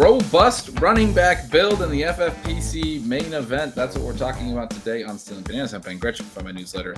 [0.00, 3.74] robust running back build in the FFPC main event.
[3.74, 5.74] That's what we're talking about today on Stealing Bananas.
[5.74, 6.96] I'm Ben Gretchen from my newsletter.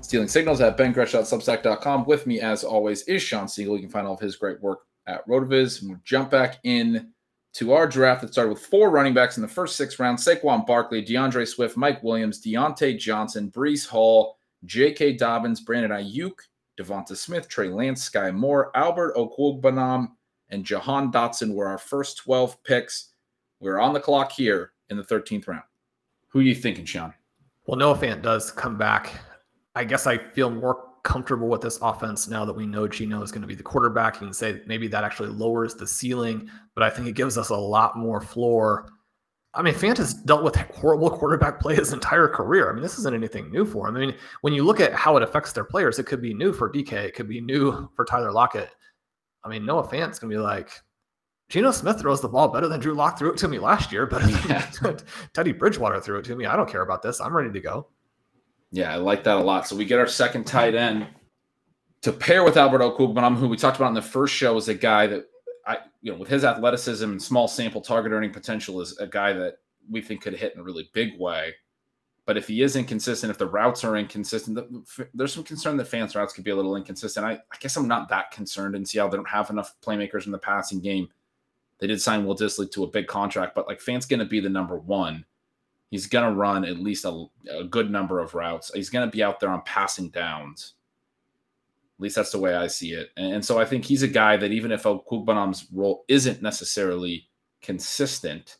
[0.00, 2.04] Stealing Signals at bengretch.substack.com.
[2.06, 3.76] With me, as always, is Shawn Siegele.
[3.76, 5.80] You can find all of his great work at Rotoviz.
[5.80, 7.12] And we'll jump back in
[7.54, 10.66] to our draft that started with four running backs in the first six rounds Saquon
[10.66, 15.12] Barkley, DeAndre Swift, Mike Williams, Diontae Johnson, Breece Hall, J.K.
[15.12, 16.34] Dobbins, Brandon Aiyuk,
[16.76, 20.08] Devonta Smith, Trey Lance, Skyy Moore, Albert Okwuegbunam,
[20.52, 23.08] and Jahan Dotson were our first 12 picks.
[23.58, 25.62] We're on the clock here in the 13th round.
[26.28, 27.14] Who are you thinking, Shawn?
[27.66, 29.12] Well, Noah Fant does come back.
[29.74, 33.32] I guess I feel more comfortable with this offense now that we know Geno is
[33.32, 34.16] going to be the quarterback.
[34.16, 37.48] You can say maybe that actually lowers the ceiling, but I think it gives us
[37.48, 38.92] a lot more floor.
[39.54, 42.70] I mean, Fant has dealt with horrible quarterback play his entire career.
[42.70, 43.96] I mean, this isn't anything new for him.
[43.96, 46.52] I mean, when you look at how it affects their players, it could be new
[46.52, 48.70] for DK, it could be new for Tyler Lockett.
[49.44, 50.70] I mean, Noah Fant's going to be like,
[51.48, 54.06] Geno Smith throws the ball better than Drew Lock threw it to me last year,
[54.06, 54.70] better yeah.
[54.80, 54.98] than
[55.34, 56.46] Teddy Bridgewater threw it to me.
[56.46, 57.20] I don't care about this.
[57.20, 57.88] I'm ready to go.
[58.70, 59.68] Yeah, I like that a lot.
[59.68, 61.06] So we get our second tight end
[62.00, 64.74] to pair with Albert Okwuegbunam, who we talked about in the first show, is a
[64.74, 65.26] guy that
[65.66, 69.34] I, you know, with his athleticism and small sample target earning potential, is a guy
[69.34, 69.58] that
[69.90, 71.54] we think could hit in a really big way.
[72.24, 74.58] But if he is inconsistent, if the routes are inconsistent,
[75.12, 77.26] there's some concern that Fant's routes could be a little inconsistent.
[77.26, 79.10] I, I guess I'm not that concerned in Seattle.
[79.10, 81.08] They don't have enough playmakers in the passing game.
[81.80, 84.38] They did sign Will Dissly to a big contract, but like Fant's going to be
[84.38, 85.24] the number one.
[85.90, 88.70] He's going to run at least a, a good number of routes.
[88.72, 90.74] He's going to be out there on passing downs.
[91.98, 93.10] At least that's the way I see it.
[93.16, 97.28] And, and so I think he's a guy that even if Okwuegbunam's role isn't necessarily
[97.60, 98.58] consistent,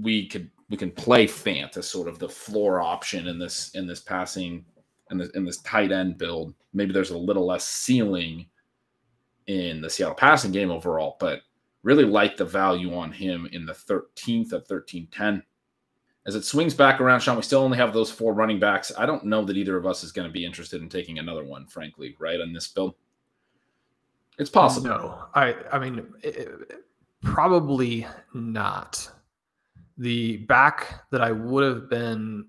[0.00, 3.86] we could we can play Fant as sort of the floor option in this in
[3.86, 4.64] this passing
[5.10, 6.54] in this in this tight end build.
[6.72, 8.46] Maybe there's a little less ceiling
[9.46, 11.42] in the Seattle passing game overall, but
[11.82, 15.42] really like the value on him in the 13th at 1310.
[16.26, 18.90] As it swings back around, Shawn, we still only have those four running backs.
[18.98, 21.44] I don't know that either of us is going to be interested in taking another
[21.44, 22.96] one, frankly, right on this build.
[24.38, 24.88] It's possible.
[24.88, 26.82] No, I I mean it,
[27.22, 29.08] probably not
[29.98, 32.46] the back that I would have been,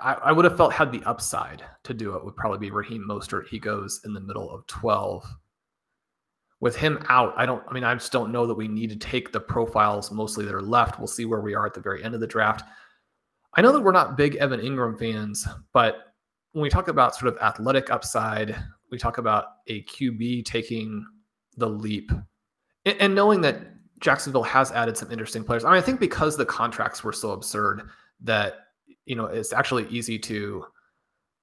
[0.00, 3.04] I, I, would have felt had the upside to do it would probably be Raheem
[3.08, 3.48] Mostert.
[3.48, 5.24] He goes in the middle of 12.
[6.60, 8.96] With him out, I don't, I mean, I just don't know that we need to
[8.96, 10.98] take the profiles mostly that are left.
[10.98, 12.64] We'll see where we are at the very end of the draft.
[13.54, 16.14] I know that we're not big Evan Engram fans, but
[16.52, 18.56] when we talk about sort of athletic upside,
[18.90, 21.04] we talk about a QB taking
[21.56, 22.10] the leap
[22.84, 23.73] and, and knowing that
[24.04, 25.64] Jacksonville has added some interesting players.
[25.64, 27.88] I mean, I think because the contracts were so absurd
[28.20, 28.66] that
[29.06, 30.66] you know it's actually easy to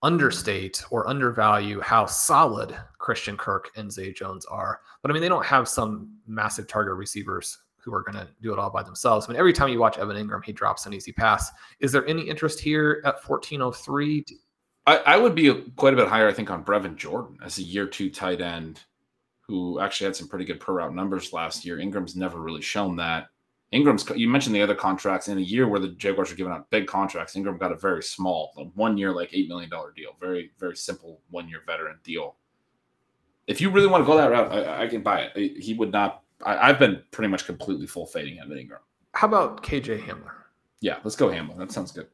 [0.03, 4.79] understate or undervalue how solid Christian Kirk and Zay Jones are.
[5.01, 8.53] But I mean, they don't have some massive target receivers who are going to do
[8.53, 9.25] it all by themselves.
[9.25, 11.49] I mean, every time you watch Evan Engram, he drops an easy pass.
[11.79, 14.23] Is there any interest here at 1403?
[14.85, 17.63] I, I would be quite a bit higher, I think, on Brevin Jordan as a
[17.63, 18.81] year two tight end
[19.41, 21.77] who actually had some pretty good per route numbers last year.
[21.77, 23.27] Engram's never really shown that.
[23.73, 26.69] Engram's, you mentioned the other contracts in a year where the Jaguars are giving out
[26.69, 27.35] big contracts.
[27.35, 30.11] Ingram got a very small, one year, like $8 million deal.
[30.19, 32.35] Very, very simple one year veteran deal.
[33.47, 35.57] If you really want to go that route, I, I can buy it.
[35.57, 38.79] He would not, I, have been pretty much completely full fading him at Engram.
[39.13, 40.33] How about KJ Hamler?
[40.81, 41.57] Yeah, let's go Hamler.
[41.57, 42.07] That sounds good.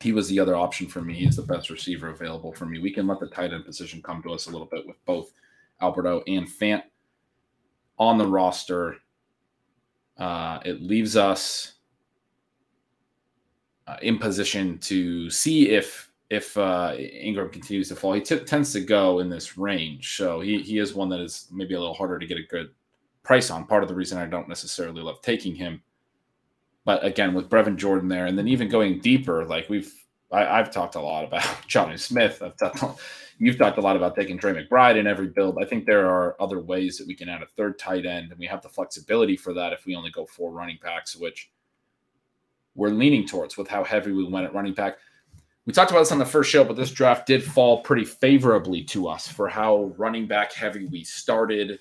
[0.00, 1.14] he was the other option for me.
[1.14, 2.80] He's the best receiver available for me.
[2.80, 5.32] We can let the tight end position come to us a little bit with both
[5.80, 6.82] Alberto and Fant
[7.98, 8.96] on the roster.
[10.18, 11.74] Uh, it leaves us
[13.86, 18.12] uh, in position to see if if uh, Engram continues to fall.
[18.12, 21.48] He t- tends to go in this range, so he he is one that is
[21.52, 22.70] maybe a little harder to get a good
[23.22, 23.66] price on.
[23.66, 25.82] Part of the reason I don't necessarily love taking him,
[26.84, 29.92] but again with Brevin Jordan there, and then even going deeper, like we've
[30.32, 32.42] I, have talked a lot about Jonnu Smith.
[32.42, 33.00] I've talked,
[33.38, 35.58] you've talked a lot about taking Trey McBride in every build.
[35.60, 38.38] I think there are other ways that we can add a third tight end, and
[38.38, 41.50] we have the flexibility for that if we only go four running backs, which
[42.74, 44.98] we're leaning towards with how heavy we went at running back.
[45.64, 48.84] We talked about this on the first show, but this draft did fall pretty favorably
[48.84, 51.80] to us for how running back heavy we started.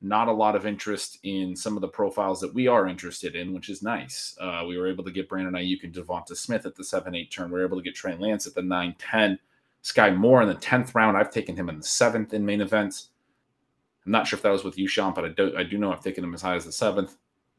[0.00, 3.52] Not a lot of interest in some of the profiles that we are interested in,
[3.52, 4.36] which is nice.
[4.40, 7.30] Uh, we were able to get Brandon Aiyuk and Devonta Smith at the 7 8
[7.30, 7.50] turn.
[7.50, 9.38] We were able to get Trey Lance at the 9 10.
[9.84, 11.16] Skyy Moore in the 10th round.
[11.16, 13.10] I've taken him in the seventh in main events.
[14.04, 15.92] I'm not sure if that was with you, Shawn, but I do, I do know
[15.92, 17.16] I've taken him as high as the seventh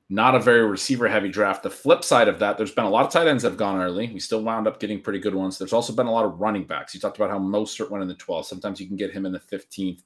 [0.09, 1.63] not a very receiver heavy draft.
[1.63, 3.81] The flip side of that, there's been a lot of tight ends that have gone
[3.81, 4.11] early.
[4.13, 5.57] We still wound up getting pretty good ones.
[5.57, 6.93] There's also been a lot of running backs.
[6.93, 8.45] You talked about how Mostert went in the 12th.
[8.45, 10.03] Sometimes you can get him in the 15th.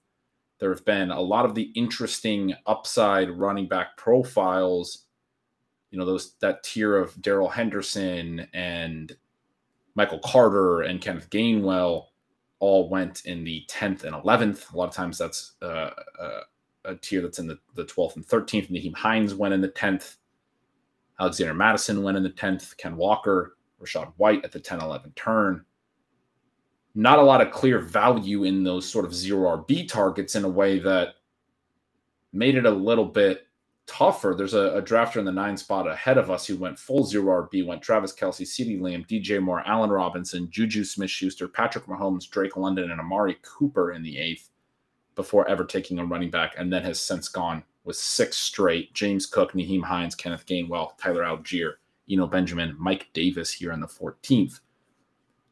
[0.60, 5.06] There have been a lot of the interesting upside running back profiles.
[5.92, 9.16] You know, those that tier of Darrell Henderson and
[9.96, 12.09] Michael Carter and Kenneth Gainwell
[12.60, 14.74] all went in the 10th and 11th.
[14.74, 16.42] A lot of times that's uh, uh,
[16.86, 18.70] a tier that's in the, the 12th and 13th.
[18.70, 20.16] Nyheim Hines went in the 10th.
[21.20, 22.78] Alexander Mattison went in the 10th.
[22.78, 25.66] Ken Walker, Rachaad White at the 10 11 turn.
[26.96, 30.50] Not a lot of clear value in those sort of zero RB targets in a
[30.50, 31.16] way that
[32.34, 33.48] made it a little bit
[33.90, 34.36] tougher.
[34.38, 37.48] There's a, a, drafter in the nine spot ahead of us who went full zero
[37.48, 42.30] RB, went Travis Kelce, CeeDee Lamb, DJ Moore, Allen Robinson, Juju Smith Schuster, Patrick Mahomes,
[42.30, 44.50] Drake London, and Amari Cooper in the eighth
[45.16, 49.26] before ever taking a running back, and then has since gone with six straight James
[49.26, 51.74] Cook, Nyheim Hines, Kenneth Gainwell, Tyler Allgeier,
[52.10, 54.60] Eno Benjamin, Mike Davis here in the 14th.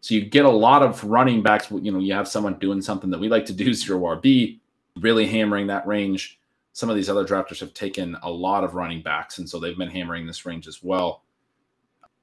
[0.02, 1.72] So you get a lot of running backs.
[1.72, 4.60] You know, you have someone doing something that we like to do, zero RB,
[5.00, 6.37] really hammering that range.
[6.78, 9.76] Some of these other drafters have taken a lot of running backs, and so they've
[9.76, 11.24] been hammering this range as well.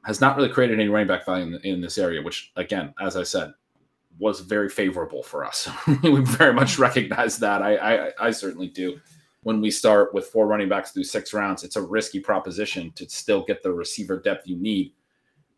[0.04, 3.16] Has not really created any running back value in, in this area, which, again, as
[3.16, 3.52] I said,
[4.20, 5.68] was very favorable for us.
[6.04, 7.62] we very much recognize that.
[7.62, 9.00] I, I, I certainly do.
[9.42, 13.08] When we start with four running backs through six rounds, it's a risky proposition to
[13.08, 14.92] still get the receiver depth you need.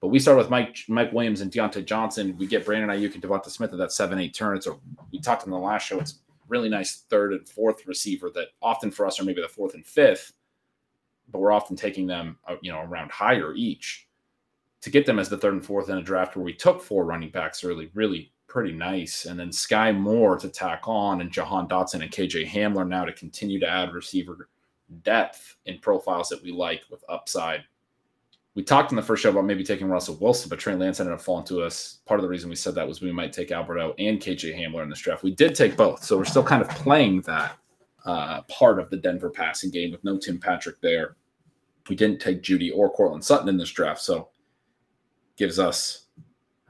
[0.00, 2.34] But we start with Mike Mike Williams and Diontae Johnson.
[2.38, 4.56] We get Brandon Aiyuk and Devonta Smith at that seven eight turn.
[4.56, 4.74] It's a
[5.12, 6.00] we talked in the last show.
[6.00, 9.74] It's really nice third and fourth receiver that often for us are maybe the fourth
[9.74, 10.32] and fifth,
[11.30, 14.08] but we're often taking them uh, you know around higher each
[14.80, 17.04] to get them as the third and fourth in a draft where we took four
[17.04, 17.90] running backs early.
[17.94, 19.26] Really pretty nice.
[19.26, 23.12] And then Skyy Moore to tack on, and Jahan Dotson and KJ Hamler now to
[23.12, 24.48] continue to add receiver
[25.02, 27.64] depth in profiles that we like with upside.
[28.56, 31.12] We talked in the first show about maybe taking Russell Wilson, but Trey Lance ended
[31.12, 31.98] up falling to us.
[32.06, 34.82] Part of the reason we said that was we might take Alberto and KJ Hamler
[34.82, 35.22] in this draft.
[35.22, 37.58] We did take both, so we're still kind of playing that
[38.06, 41.16] uh, part of the Denver passing game with no Tim Patrick there.
[41.90, 44.30] We didn't take Jeudy or Courtland Sutton in this draft, so
[45.36, 46.06] gives us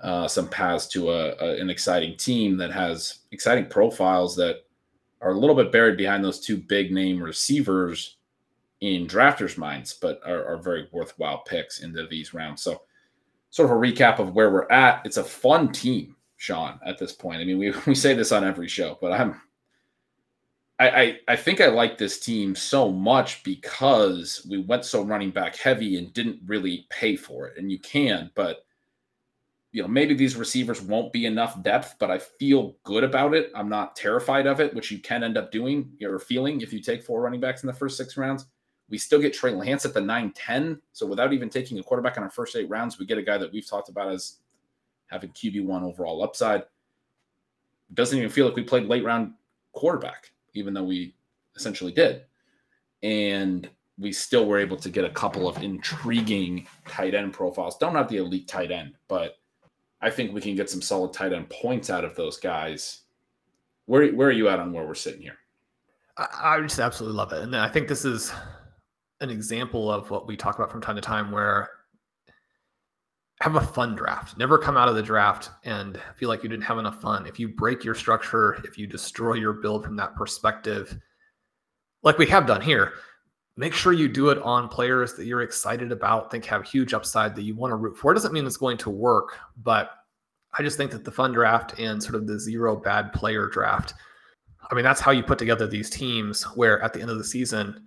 [0.03, 4.65] uh, some paths to a, a, an exciting team that has exciting profiles that
[5.21, 8.16] are a little bit buried behind those two big name receivers
[8.81, 12.63] in drafters' minds, but are, are very worthwhile picks into these rounds.
[12.63, 12.83] So,
[13.51, 15.05] sort of a recap of where we're at.
[15.05, 17.41] It's a fun team, Shawn, at this point.
[17.41, 19.41] I mean, we, we say this on every show, but I'm
[20.79, 25.31] I, I, I think I like this team so much because we went so running
[25.31, 27.57] back heavy and didn't really pay for it.
[27.57, 28.67] And you can, but
[29.73, 33.51] you know, maybe these receivers won't be enough depth, but I feel good about it.
[33.55, 36.81] I'm not terrified of it, which you can end up doing or feeling if you
[36.81, 38.47] take four running backs in the first six rounds.
[38.89, 40.81] We still get Trey Lance at the 9 10.
[40.93, 43.39] So without even taking a quarterback in our first eight rounds, we get a guy
[43.39, 44.39] that we've talked about as
[45.07, 46.65] having QB1 overall upside.
[47.95, 49.33] Doesn't even feel like we played late round
[49.73, 51.15] quarterback, even though we
[51.57, 52.23] essentially did.
[53.03, 57.79] And we still were able to get a couple of intriguing tight end profiles.
[57.79, 59.39] Don't have the elite tight end, but
[60.01, 63.03] I think we can get some solid tight end points out of those guys.
[63.87, 65.39] Where where are you at on where we're sitting here?
[66.19, 68.33] I, I just absolutely love it, and I think this is
[69.21, 71.71] an example of what we talk about from time to time, where
[73.41, 74.39] have a fun draft.
[74.39, 77.27] Never come out of the draft and feel like you didn't have enough fun.
[77.27, 80.97] If you break your structure, if you destroy your build from that perspective,
[82.03, 82.95] like we have done here,
[83.57, 87.35] make sure you do it on players that you're excited about, think have huge upside
[87.35, 88.11] that you want to root for.
[88.11, 89.91] It doesn't mean it's going to work, but
[90.59, 93.93] I just think that the fun draft and sort of the zero bad player draft,
[94.71, 97.25] I mean, that's how you put together these teams where at the end of the
[97.25, 97.83] season,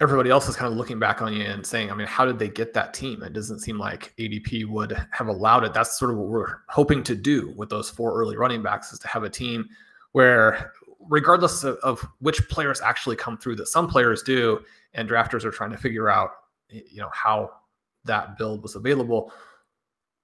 [0.00, 2.38] everybody else is kind of looking back on you and saying, I mean, how did
[2.38, 3.22] they get that team?
[3.22, 5.74] It doesn't seem like ADP would have allowed it.
[5.74, 8.98] That's sort of what we're hoping to do with those four early running backs is
[9.00, 9.68] to have a team
[10.12, 10.72] where
[11.08, 14.60] regardless of, of which players actually come through that some players do
[14.94, 16.30] and drafters are trying to figure out
[16.68, 17.50] you know how
[18.04, 19.32] that build was available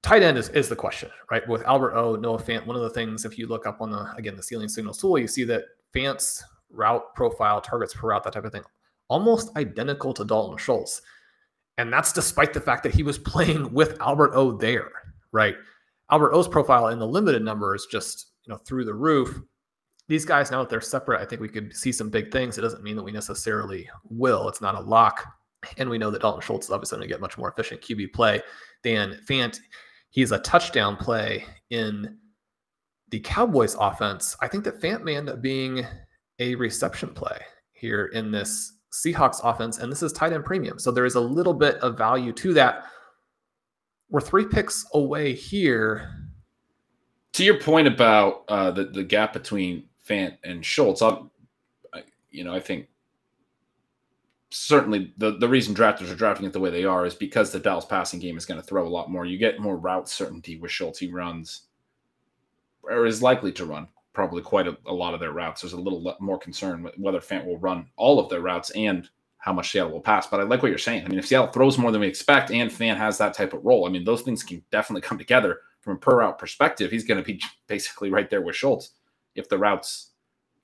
[0.02, 2.90] tight end is, is the question right with albert o noah fant one of the
[2.90, 5.64] things if you look up on the again the stealing signals tool you see that
[5.94, 8.62] fant's route profile targets per route that type of thing
[9.08, 11.02] almost identical to dalton schultz
[11.78, 14.90] and that's despite the fact that he was playing with albert o there
[15.32, 15.56] right
[16.10, 19.40] albert o's profile in the limited numbers just you know through the roof
[20.08, 22.56] these guys now that they're separate, I think we could see some big things.
[22.56, 24.48] It doesn't mean that we necessarily will.
[24.48, 25.24] It's not a lock.
[25.78, 28.12] And we know that Dalton Schultz is obviously going to get much more efficient QB
[28.12, 28.40] play
[28.84, 29.58] than Fant.
[30.10, 32.18] He's a touchdown play in
[33.10, 34.36] the Cowboys offense.
[34.40, 35.84] I think that Fant may end up being
[36.38, 37.38] a reception play
[37.72, 39.78] here in this Seahawks offense.
[39.78, 40.78] And this is tight end premium.
[40.78, 42.84] So there is a little bit of value to that.
[44.08, 46.12] We're three picks away here.
[47.32, 51.02] To your point about uh, the, the gap between Fant and Schultz.
[51.02, 51.30] I'm,
[51.92, 52.86] I, you know, I think
[54.50, 57.58] certainly the, the reason drafters are drafting it the way they are is because the
[57.58, 59.26] Dallas passing game is going to throw a lot more.
[59.26, 60.98] You get more route certainty with Schultz.
[60.98, 61.62] He runs
[62.82, 65.60] or is likely to run probably quite a, a lot of their routes.
[65.60, 69.06] There's a little more concern whether Fant will run all of their routes and
[69.36, 70.26] how much Seattle will pass.
[70.26, 71.04] But I like what you're saying.
[71.04, 73.62] I mean, if Seattle throws more than we expect and Fant has that type of
[73.62, 76.90] role, I mean, those things can definitely come together from a per route perspective.
[76.90, 78.92] He's going to be basically right there with Schultz
[79.34, 80.12] if the routes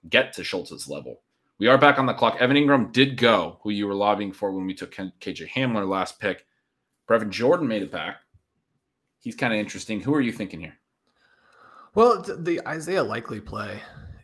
[0.08, 1.20] get to Schultz's level.
[1.58, 2.38] We are back on the clock.
[2.40, 6.18] Evan Engram did go, who you were lobbying for when we took KJ Hamler last
[6.18, 6.46] pick.
[7.06, 8.16] Brevin Jordan made it back.
[9.20, 10.00] He's kind of interesting.
[10.00, 10.78] Who are you thinking here?
[11.94, 13.80] Well, the Isaiah Likely play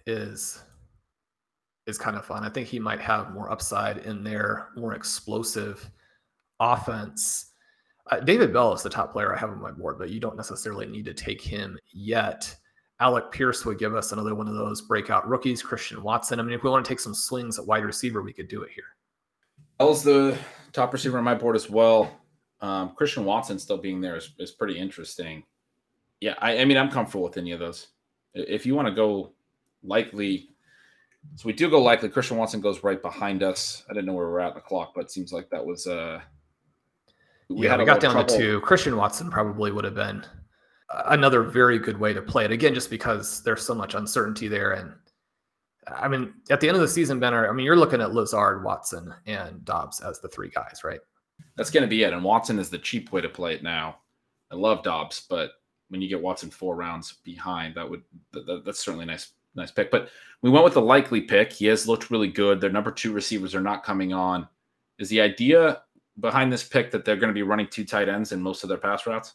[0.07, 0.63] is
[1.87, 2.45] is kind of fun.
[2.45, 5.91] I think he might have more upside in their more explosive
[6.61, 7.53] offense.
[8.11, 10.37] Uh, David Bell is the top player I have on my board, but you don't
[10.37, 12.55] necessarily need to take him yet.
[13.01, 15.63] Alec Pierce would give us another one of those breakout rookies.
[15.63, 16.41] Christian Watson.
[16.41, 18.63] I mean, if we want to take some swings at wide receiver, we could do
[18.63, 18.85] it here.
[19.79, 20.37] Bell's the
[20.73, 22.19] top receiver on my board as well.
[22.61, 25.45] Um, Christian Watson still being there is, is pretty interesting.
[26.21, 27.89] Yeah, I, I, mean, I'm comfortable with any of those.
[28.35, 29.33] If you want to go
[29.83, 30.49] likely,
[31.37, 32.09] so we do go likely.
[32.09, 33.85] Christian Watson goes right behind us.
[33.89, 35.87] I didn't know where we are at the clock, but it seems like that was
[35.87, 36.21] uh
[37.49, 38.35] we yeah, we got down trouble.
[38.35, 38.61] to two.
[38.61, 40.25] Christian Watson probably would have been
[41.07, 42.53] another very good way to play it.
[42.53, 44.73] Again, just because there's so much uncertainty there.
[44.73, 44.93] And
[45.87, 48.65] I mean, at the end of the season, Benner, I mean, you're looking at Lazard,
[48.65, 51.01] Watson, and Dobbs as the three guys, right?
[51.57, 52.13] That's going to be it.
[52.13, 53.99] And Watson is the cheap way to play it now.
[54.51, 55.53] I love Dobbs, but
[55.89, 58.03] when you get Watson four rounds behind, that would
[58.33, 59.91] that, that's certainly a nice nice pick.
[59.91, 60.09] But
[60.43, 61.53] we went with the likely pick.
[61.53, 62.61] He has looked really good.
[62.61, 64.49] Their number two receivers are not coming on.
[64.99, 65.83] Is the idea
[66.21, 68.69] behind this pick that they're going to be running two tight ends in most of
[68.69, 69.35] their pass routes?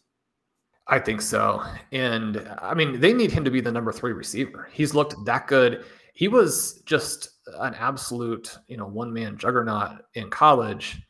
[0.88, 1.64] I think so.
[1.92, 4.68] And I mean, they need him to be the number three receiver.
[4.72, 5.86] He's looked that good.
[6.14, 7.30] He was just
[7.60, 11.02] an absolute, you know, one man juggernaut in college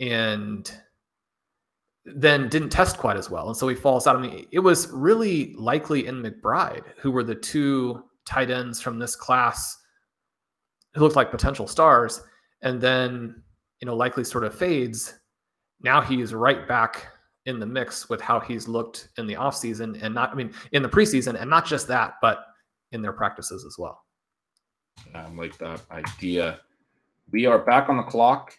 [0.00, 0.72] and
[2.14, 3.48] then didn't test quite as well.
[3.48, 4.16] And so he falls out.
[4.16, 8.98] I mean, it was really likely in McBride, who were the two tight ends from
[8.98, 9.76] this class
[10.94, 12.22] who looked like potential stars.
[12.62, 13.42] And then,
[13.80, 15.14] you know, likely sort of fades.
[15.82, 17.06] Now he's right back
[17.46, 20.82] in the mix with how he's looked in the offseason and not, I mean, in
[20.82, 22.44] the preseason, and not just that, but
[22.92, 24.04] in their practices as well.
[25.14, 26.60] I like that idea.
[27.30, 28.54] We are back on the clock.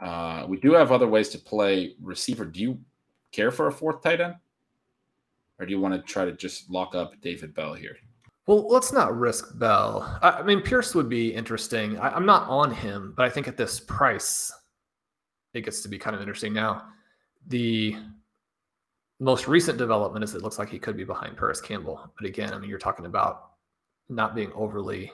[0.00, 2.44] Uh, we do have other ways to play receiver.
[2.44, 2.78] Do you
[3.32, 4.34] care for a fourth tight end?
[5.58, 7.96] Or do you want to try to just lock up David Bell here?
[8.46, 10.18] Well, let's not risk Bell.
[10.22, 11.98] I, mean, Pierce would be interesting.
[11.98, 14.50] I, I'm not on him, but I think at this price,
[15.52, 16.52] it gets to be kind of interesting.
[16.52, 16.88] Now,
[17.46, 17.96] the
[19.20, 22.10] most recent development is it looks like he could be behind Parris Campbell.
[22.18, 23.50] But again, I mean, you're talking about
[24.08, 25.12] not being overly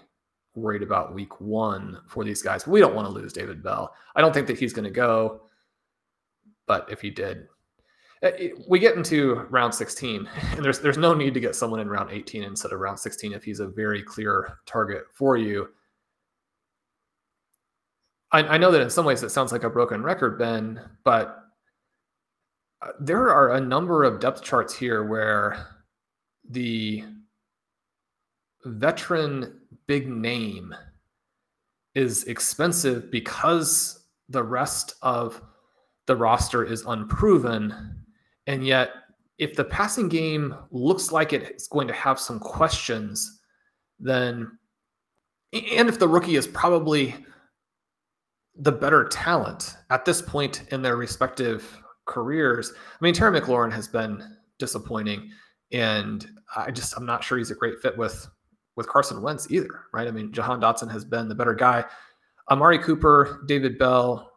[0.54, 2.66] worried about week one for these guys.
[2.66, 3.92] We don't want to lose David Bell.
[4.14, 5.42] I don't think that he's going to go.
[6.66, 7.48] But if he did,
[8.68, 12.10] we get into round 16, and there's there's no need to get someone in round
[12.10, 15.68] 18 instead of round 16 if he's a very clear target for you.
[18.32, 21.44] I, I know that in some ways it sounds like a broken record, Ben, but
[22.82, 25.66] uh, there are a number of depth charts here where
[26.50, 27.04] the
[28.64, 30.74] veteran big name
[31.94, 35.40] is expensive because the rest of
[36.06, 38.04] the roster is unproven.
[38.46, 38.90] And yet,
[39.38, 43.40] if the passing game looks like it's going to have some questions,
[43.98, 44.58] then,
[45.52, 47.14] and if the rookie is probably
[48.54, 53.88] the better talent at this point in their respective careers, I mean, Terry McLaurin has
[53.88, 54.22] been
[54.58, 55.30] disappointing.
[55.72, 58.28] And I just, I'm not sure he's a great fit with
[58.76, 60.06] with Carson Wentz either, right?
[60.06, 61.84] I mean, Jahan Dotson has been the better guy.
[62.50, 64.30] Amari Cooper, David Bell,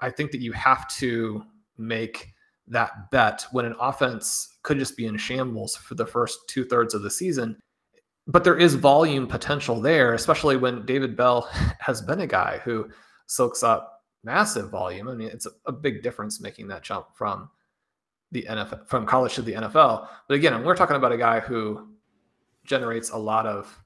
[0.00, 1.44] I think that you have to
[1.78, 2.32] make
[2.70, 6.94] that bet when an offense could just be in shambles for the first two thirds
[6.94, 7.56] of the season.
[8.26, 11.48] But there is volume potential there, especially when David Bell
[11.80, 12.88] has been a guy who
[13.26, 15.08] soaks up massive volume.
[15.08, 17.48] I mean, it's a, big difference making that jump from
[18.32, 20.08] the NFL, from college to the NFL.
[20.28, 21.88] But again, we're talking about a guy who
[22.64, 23.82] generates a lot of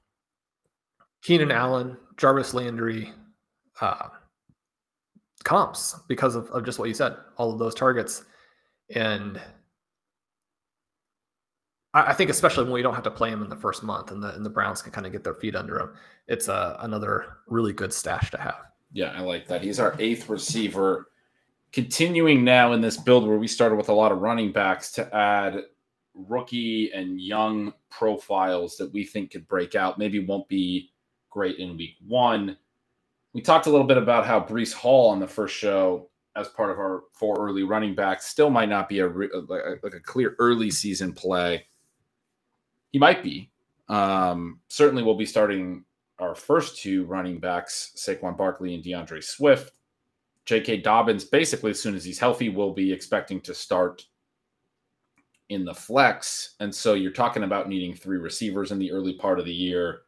[1.23, 3.13] Keenan Allen, Jarvis Landry,
[3.81, 4.09] uh,
[5.45, 8.25] comps because of, of just what you said, all of those targets.
[8.95, 9.41] And
[11.95, 14.23] I, think especially when we don't have to play him in the first month and
[14.23, 15.95] the and the Browns can kind of get their feet under him,
[16.27, 18.61] it's a, uh, another really good stash to have.
[18.93, 19.63] Yeah, I like that.
[19.63, 21.09] He's our eighth receiver.
[21.73, 25.15] Continuing now in this build where we started with a lot of running backs to
[25.15, 25.63] add
[26.15, 29.99] rookie and young profiles that we think could break out.
[29.99, 30.91] Maybe won't be
[31.31, 32.57] great in week one,
[33.33, 36.71] we talked a little bit about how Breece Hall on the first show, as part
[36.71, 40.71] of our four early running backs, still might not be a like a clear early
[40.71, 41.67] season play.
[42.91, 43.51] He might be.
[43.89, 45.85] Um, certainly, we'll be starting
[46.19, 49.79] our first two running backs, Saquon Barkley and DeAndre Swift.
[50.45, 50.79] J.K.
[50.79, 54.05] Dobbins, basically, as soon as he's healthy, will be expecting to start
[55.51, 56.57] in the flex.
[56.59, 60.03] And so you're talking about needing three receivers in the early part of the year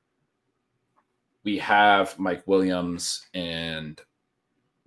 [1.45, 4.01] we have Mike Williams and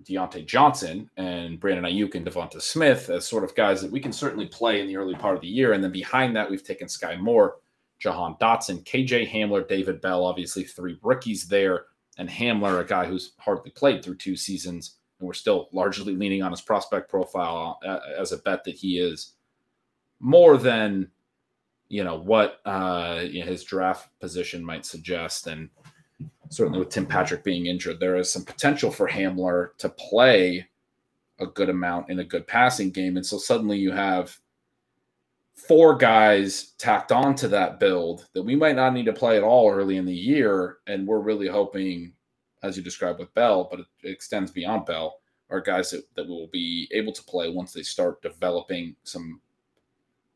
[0.03, 4.13] Diontae Johnson and Brandon Aiyuk and Devonta Smith as sort of guys that we can
[4.13, 5.73] certainly play in the early part of the year.
[5.73, 7.57] And then behind that, we've taken Skyy Moore,
[7.99, 11.85] Jahan Dotson, KJ Hamler, David Bell, obviously three rookies there,
[12.17, 14.97] and Hamler, a guy who's hardly played through two seasons.
[15.19, 18.99] And we're still largely leaning on his prospect profile uh, as a bet that he
[18.99, 19.33] is
[20.19, 21.09] more than
[21.89, 25.47] you know what uh, you know, his draft position might suggest.
[25.47, 25.69] And
[26.49, 30.67] certainly with Tim Patrick being injured, there is some potential for Hamler to play
[31.39, 33.17] a good amount in a good passing game.
[33.17, 34.37] And so suddenly you have
[35.55, 39.71] four guys tacked onto that build that we might not need to play at all
[39.71, 40.77] early in the year.
[40.87, 42.13] And we're really hoping,
[42.63, 46.47] as you described with Bell, but it extends beyond Bell, are guys that, that will
[46.47, 49.41] be able to play once they start developing some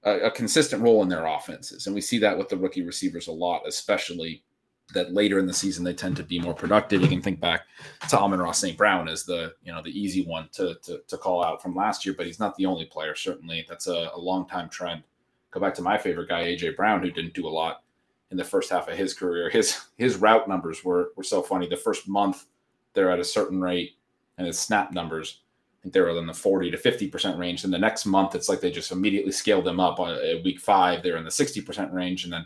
[0.03, 1.85] a, a consistent role in their offenses.
[1.85, 4.43] And we see that with the rookie receivers a lot, especially
[4.93, 7.01] that later in the season they tend to be more productive.
[7.01, 7.61] You can think back
[8.09, 8.77] to Amon-Ra St.
[8.77, 12.05] Brown as the you know the easy one to, to, to call out from last
[12.05, 13.15] year, but he's not the only player.
[13.15, 15.03] Certainly, that's a, a long time trend.
[15.51, 17.83] Go back to my favorite guy, AJ Brown, who didn't do a lot
[18.31, 19.49] in the first half of his career.
[19.49, 21.67] His his route numbers were were so funny.
[21.67, 22.45] The first month
[22.93, 23.97] they're at a certain rate,
[24.37, 25.41] and his snap numbers.
[25.79, 27.63] I think they were in the 40 to 50% range.
[27.63, 29.99] And the next month, it's like they just immediately scaled them up.
[29.99, 32.23] Uh, at week five, they're in the 60% range.
[32.23, 32.45] And then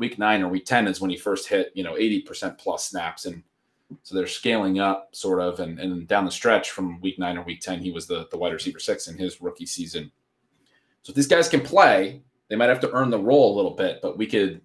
[0.00, 3.26] week nine or week 10 is when he first hit, you know, 80% plus snaps.
[3.26, 3.42] And
[4.02, 5.60] so they're scaling up sort of.
[5.60, 8.38] And, and down the stretch from week nine or week 10, he was the, the
[8.38, 10.10] wide receiver six in his rookie season.
[11.02, 13.74] So if these guys can play, they might have to earn the role a little
[13.74, 14.60] bit, but we could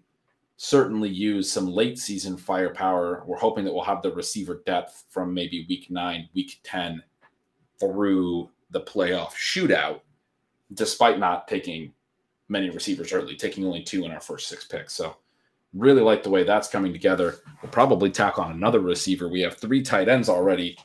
[0.57, 3.23] certainly use some late season firepower.
[3.25, 7.03] We're hoping that we'll have the receiver depth from maybe week nine, week 10
[7.79, 10.01] through the playoff shootout,
[10.73, 11.93] despite not taking
[12.47, 14.93] many receivers early, taking only two in our first six picks.
[14.93, 15.17] So
[15.75, 17.35] Really like the way that's coming together.
[17.61, 19.27] We'll probably tack on another receiver.
[19.27, 20.77] We have three tight ends already.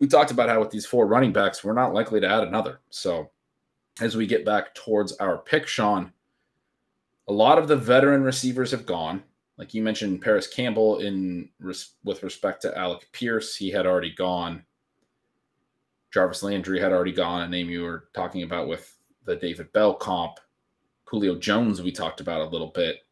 [0.00, 2.80] We talked about how with these four running backs, we're not likely to add another.
[2.90, 3.30] So
[4.00, 6.12] as we get back towards our pick, Shawn,
[7.26, 9.22] a lot of the veteran receivers have gone.
[9.56, 14.62] Like you mentioned, Parris Campbell in with respect to Alec Pierce, he had already gone.
[16.12, 19.94] Jarvis Landry had already gone, a name you were talking about with the David Bell
[19.94, 20.38] comp.
[21.04, 23.05] Julio Jones, we talked about a little bit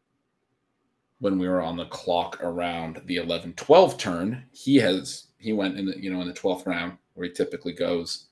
[1.19, 5.77] when we were on the clock around the 11 12 turn he has he went
[5.77, 8.27] in the you know in the 12th round where he typically goes.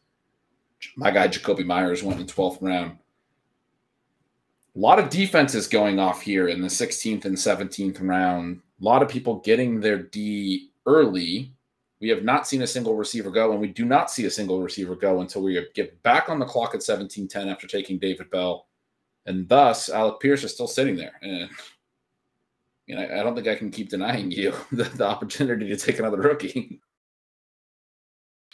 [0.95, 2.97] My guy Jakobi Meyers went in the 12th round.
[4.75, 8.61] A lot of defenses going off here in the 16th and 17th round.
[8.81, 11.53] A lot of people getting their d early.
[12.01, 14.61] We have not seen a single receiver go and we do not see a single
[14.61, 18.67] receiver go until we get back on the clock at 17-10 after taking david bell.
[19.25, 21.13] And thus alec pierce is still sitting there.
[21.21, 21.49] And
[22.93, 25.99] you know, I don't think I can keep denying you the, the opportunity to take
[25.99, 26.79] another rookie.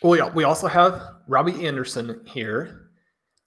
[0.02, 2.90] Well, yeah, we also have Robbie Anderson here.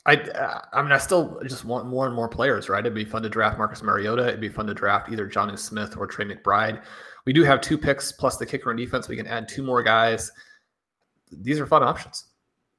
[0.05, 2.81] I, I mean, I still just want more and more players, right?
[2.81, 4.29] It'd be fun to draft Marcus Mariota.
[4.29, 6.83] It'd be fun to draft either Jonnu Smith or Trey McBride.
[7.25, 9.09] We do have two picks plus the kicker and defense.
[9.09, 10.31] We can add two more guys.
[11.31, 12.27] These are fun options.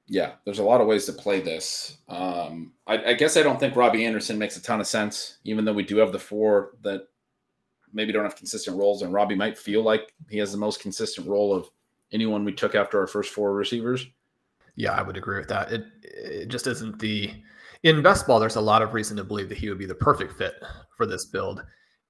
[0.06, 1.98] Yeah, there's a lot of ways to play this.
[2.10, 5.66] Um, I, I guess I don't think Robbie Anderson makes a ton of sense, even
[5.66, 7.08] though we do have the four that
[7.94, 11.28] maybe don't have consistent roles, and Robbie might feel like he has the most consistent
[11.28, 11.70] role of
[12.12, 14.06] anyone we took after our first four receivers.
[14.76, 15.72] Yeah, I would agree with that.
[15.72, 17.32] It it just isn't the
[17.84, 18.40] in best ball.
[18.40, 20.56] There's a lot of reason to believe that he would be the perfect fit
[20.96, 21.64] for this build.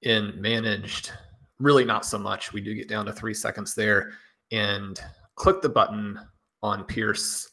[0.03, 1.11] In managed,
[1.59, 2.51] really not so much.
[2.51, 4.13] We do get down to three seconds there,
[4.51, 4.99] and
[5.35, 6.19] click the button
[6.61, 7.49] on Pierce.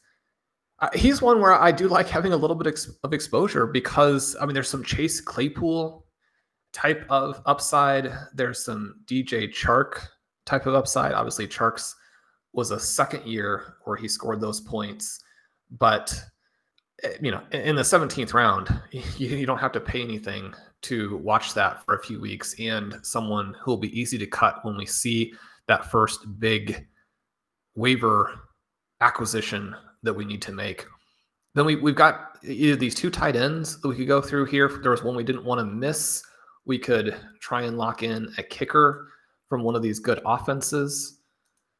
[0.94, 4.54] He's one where I do like having a little bit of exposure because I mean,
[4.54, 6.06] there's some Chase Claypool
[6.72, 8.12] type of upside.
[8.34, 10.06] There's some DJ Chark
[10.46, 11.12] type of upside.
[11.12, 11.94] Obviously, Chark's
[12.52, 15.22] was a second year where he scored those points,
[15.78, 16.18] but
[17.04, 20.52] eh, you know, in the 17th round, you, you don't have to pay anything
[20.82, 24.64] to watch that for a few weeks, and someone who will be easy to cut
[24.64, 25.32] when we see
[25.68, 26.86] that first big
[27.76, 28.48] waiver
[29.00, 30.86] acquisition that we need to make.
[31.54, 34.68] Then we, we've got either these two tight ends that we could go through here.
[34.82, 36.22] There was one we didn't want to miss.
[36.64, 39.08] We could try and lock in a kicker
[39.48, 41.20] from one of these good offenses.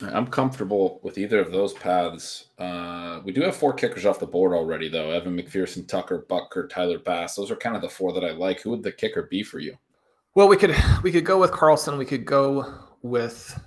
[0.03, 2.47] I'm comfortable with either of those paths.
[2.59, 5.11] Uh, we do have four kickers off the board already, though.
[5.11, 7.35] Evan McPherson, Tucker, Butker, Tyler Bass.
[7.35, 8.63] Those are kind of the four that I like.
[8.63, 9.77] Who would the kicker be for you?
[10.35, 11.99] Well, we could we could go with Carlson.
[11.99, 13.59] We could go with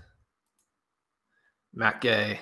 [1.74, 2.40] Matt Gay.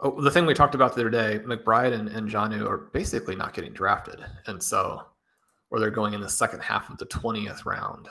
[0.00, 3.34] Oh, the thing we talked about the other day, McBride and, and Jonnu are basically
[3.34, 4.24] not getting drafted.
[4.46, 5.02] And so,
[5.70, 8.08] or they're going in the second half of the 20th round.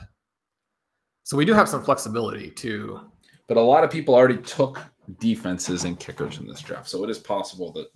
[1.23, 3.01] So we do have some flexibility too.
[3.47, 4.79] But a lot of people already took
[5.19, 6.87] defenses and kickers in this draft.
[6.87, 7.87] So it is possible that,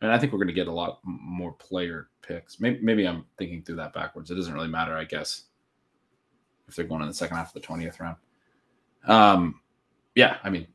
[0.00, 2.58] and I think we're going to get a lot more player picks.
[2.58, 4.30] Maybe, maybe I'm thinking through that backwards.
[4.30, 5.44] It doesn't really matter, I guess,
[6.68, 8.16] if they're going in the second half of the 20th round.
[9.06, 9.60] Um,
[10.14, 10.66] yeah, I mean,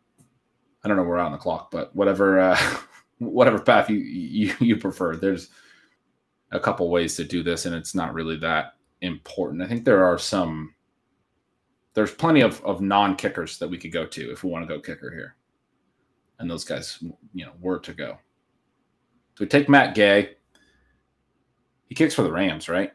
[0.83, 2.59] I don't know we're on the clock, but whatever uh,
[3.17, 5.15] whatever path you, you you prefer.
[5.15, 5.49] There's
[6.55, 9.61] a couple ways to do this, and it's not really that important.
[9.61, 10.73] I think there are some.
[11.93, 14.73] There's plenty of, of non kickers that we could go to if we want to
[14.73, 15.35] go kicker here,
[16.39, 18.17] and those guys, you know, were to go.
[19.35, 20.35] So we take Matt Gay.
[21.87, 22.91] He kicks for the Rams, right?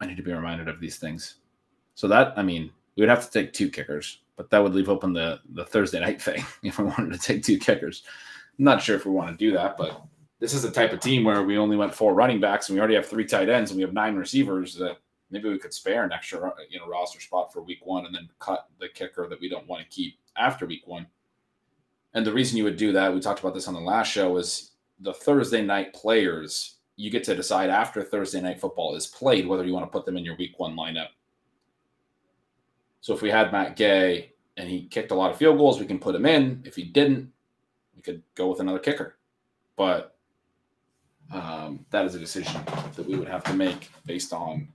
[0.00, 1.36] I need to be reminded of these things.
[1.94, 4.88] So that I mean, we would have to take two kickers but that would leave
[4.88, 8.02] open the the Thursday night thing if we wanted to take two kickers.
[8.58, 10.02] I'm not sure if we want to do that, but
[10.38, 12.80] this is the type of team where we only went four running backs and we
[12.80, 14.96] already have three tight ends and we have nine receivers that
[15.30, 18.28] maybe we could spare an extra you know roster spot for week one and then
[18.38, 21.06] cut the kicker that we don't want to keep after week one.
[22.14, 24.36] And the reason you would do that, we talked about this on the last show,
[24.38, 26.76] is the Thursday night players.
[26.96, 30.06] You get to decide after Thursday night football is played whether you want to put
[30.06, 31.08] them in your week one lineup
[33.06, 35.86] so if we had Matt Gay and he kicked a lot of field goals, we
[35.86, 36.60] can put him in.
[36.64, 37.30] If he didn't,
[37.94, 39.16] we could go with another kicker.
[39.76, 40.15] But
[41.32, 42.60] um, that is a decision
[42.94, 44.68] that we would have to make based on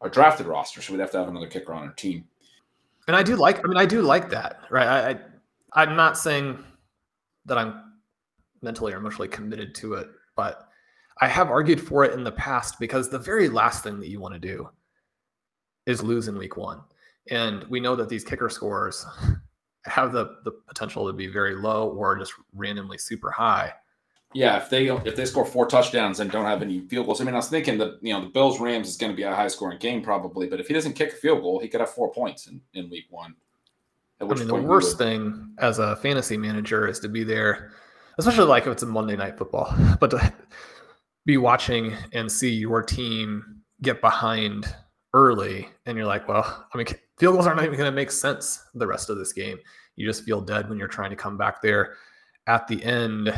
[0.00, 0.82] our drafted roster.
[0.82, 2.26] So we'd have to have another kicker on our team.
[3.06, 3.64] And I do like.
[3.64, 4.86] I mean, I do like that, right?
[4.86, 5.18] I, I
[5.72, 6.58] I'm not saying
[7.44, 7.92] that I'm
[8.62, 10.68] mentally or emotionally committed to it, but
[11.20, 14.20] I have argued for it in the past because the very last thing that you
[14.20, 14.68] want to do
[15.86, 16.80] is lose in week one.
[17.30, 19.06] And we know that these kicker scores
[19.84, 23.72] have the, the potential to be very low or just randomly super high.
[24.34, 27.24] Yeah, if they if they score four touchdowns and don't have any field goals, I
[27.24, 29.34] mean, I was thinking that you know the Bills Rams is going to be a
[29.34, 31.90] high scoring game probably, but if he doesn't kick a field goal, he could have
[31.90, 33.34] four points in, in week one.
[34.20, 35.06] I mean, the worst would...
[35.06, 37.72] thing as a fantasy manager is to be there,
[38.18, 40.32] especially like if it's a Monday night football, but to
[41.24, 44.74] be watching and see your team get behind
[45.12, 46.86] early and you're like, well, I mean,
[47.18, 49.58] field goals aren't even going to make sense the rest of this game.
[49.96, 51.96] You just feel dead when you're trying to come back there
[52.46, 53.32] at the end.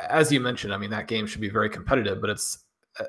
[0.00, 2.64] As you mentioned, I mean, that game should be very competitive, but it's
[2.98, 3.04] uh,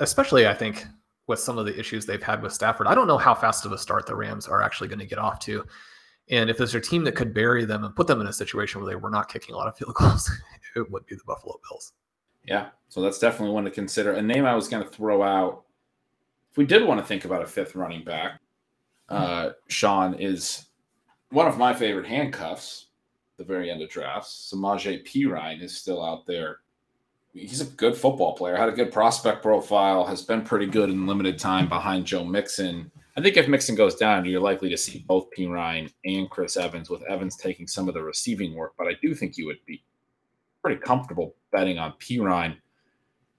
[0.00, 0.86] especially, I think,
[1.26, 2.86] with some of the issues they've had with Stafford.
[2.86, 5.18] I don't know how fast of a start the Rams are actually going to get
[5.18, 5.64] off to.
[6.30, 8.80] And if there's a team that could bury them and put them in a situation
[8.80, 10.30] where they were not kicking a lot of field goals,
[10.76, 11.92] it would be the Buffalo Bills.
[12.44, 12.68] Yeah.
[12.88, 14.12] So that's definitely one to consider.
[14.12, 15.64] A name I was going to throw out
[16.52, 18.38] if we did want to think about a fifth running back,
[19.08, 20.66] uh, Shawn is
[21.30, 22.88] one of my favorite handcuffs.
[23.42, 26.58] The very end of drafts, Samaje Perine is still out there.
[27.32, 28.54] He's a good football player.
[28.54, 30.06] Had a good prospect profile.
[30.06, 32.88] Has been pretty good in limited time behind Joe Mixon.
[33.16, 36.88] I think if Mixon goes down, you're likely to see both Perine and Chris Evans,
[36.88, 38.74] with Evans taking some of the receiving work.
[38.78, 39.82] But I do think you would be
[40.62, 42.56] pretty comfortable betting on Perine,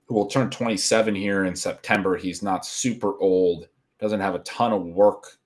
[0.08, 2.18] who will turn 27 here in September.
[2.18, 3.70] He's not super old,
[4.02, 5.38] doesn't have a ton of work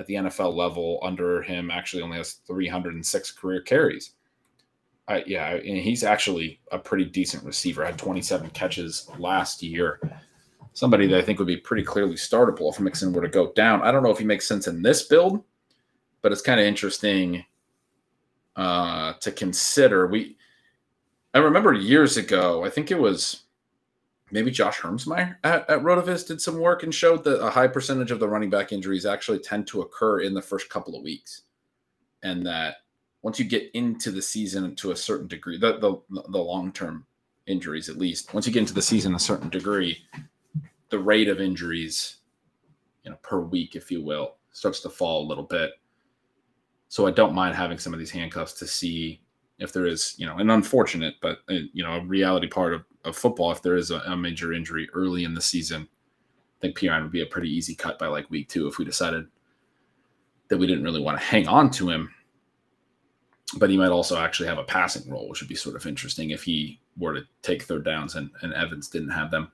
[0.00, 1.70] at the NFL level under him.
[1.70, 4.14] Actually, only has 306 career carries.
[5.06, 7.84] Uh, yeah, he's actually a pretty decent receiver.
[7.84, 10.00] Had 27 catches last year.
[10.72, 13.82] Somebody that I think would be pretty clearly startable if Mixon were to go down.
[13.82, 15.42] I don't know if he makes sense in this build,
[16.22, 17.44] but it's kind of interesting
[18.56, 20.06] uh, to consider.
[20.06, 20.38] We,
[21.34, 23.42] I remember years ago, I think it was
[24.30, 28.20] maybe Josh Hermsmeyer at, at did some work and showed that a high percentage of
[28.20, 31.42] the running back injuries actually tend to occur in the first couple of weeks,
[32.22, 32.76] and that
[33.22, 37.06] once you get into the season to a certain degree, the the, the long term
[37.46, 39.98] injuries at least, once you get into the season a certain degree,
[40.90, 42.18] the rate of injuries,
[43.04, 45.72] you know, per week, if you will, starts to fall a little bit.
[46.88, 49.22] So I don't mind having some of these handcuffs to see
[49.58, 52.84] if there is, you know, an unfortunate, but uh, you know, a reality part of,
[53.04, 53.52] of football.
[53.52, 57.12] If there is a, a major injury early in the season, I think Perine would
[57.12, 59.26] be a pretty easy cut by like week two if we decided
[60.48, 62.12] that we didn't really want to hang on to him.
[63.56, 66.30] But he might also actually have a passing role, which would be sort of interesting
[66.30, 69.50] if he were to take third downs and, and Evans didn't have them.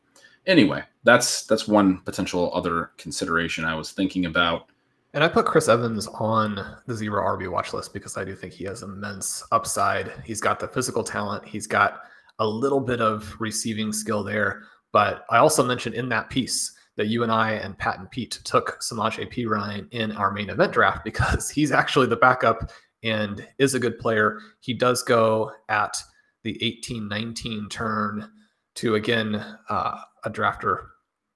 [0.46, 4.66] Anyway, that's that's one potential other consideration I was thinking about.
[5.14, 8.52] And I put Chris Evans on the zero RB watch list because I do think
[8.52, 10.12] he has immense upside.
[10.24, 12.02] He's got the physical talent, he's got
[12.38, 14.64] a little bit of receiving skill there.
[14.92, 18.40] But I also mentioned in that piece that you and I and Pat and Pete
[18.44, 22.70] took Samaje Perine in our main event draft because he's actually the backup
[23.03, 24.40] and is a good player.
[24.61, 25.96] He does go at
[26.42, 28.31] the 18 19 turn
[28.77, 29.35] to, again,
[29.68, 30.87] uh, a drafter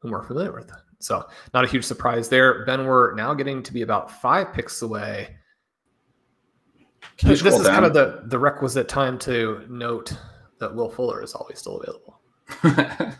[0.00, 0.70] whom we're familiar with.
[1.00, 2.64] So not a huge surprise there.
[2.66, 5.36] Ben, we're now getting to be about five picks away.
[7.22, 7.64] This is down?
[7.64, 10.14] kind of the, the requisite time to note
[10.60, 12.20] that Will Fuller is always still available.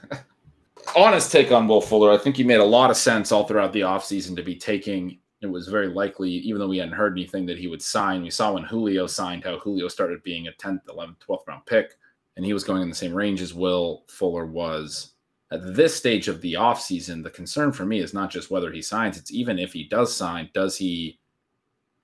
[0.96, 2.10] Honest take on Will Fuller.
[2.10, 5.18] I think he made a lot of sense all throughout the offseason to be taking.
[5.40, 8.22] It was very likely, even though we hadn't heard anything, that he would sign.
[8.22, 11.92] We saw when Julio signed how Julio started being a 10th, 11th, 12th round pick,
[12.36, 15.14] and he was going in the same range as Will Fuller was
[15.52, 18.80] at this stage of the offseason, the concern for me is not just whether he
[18.80, 21.18] signs, it's even if he does sign, does he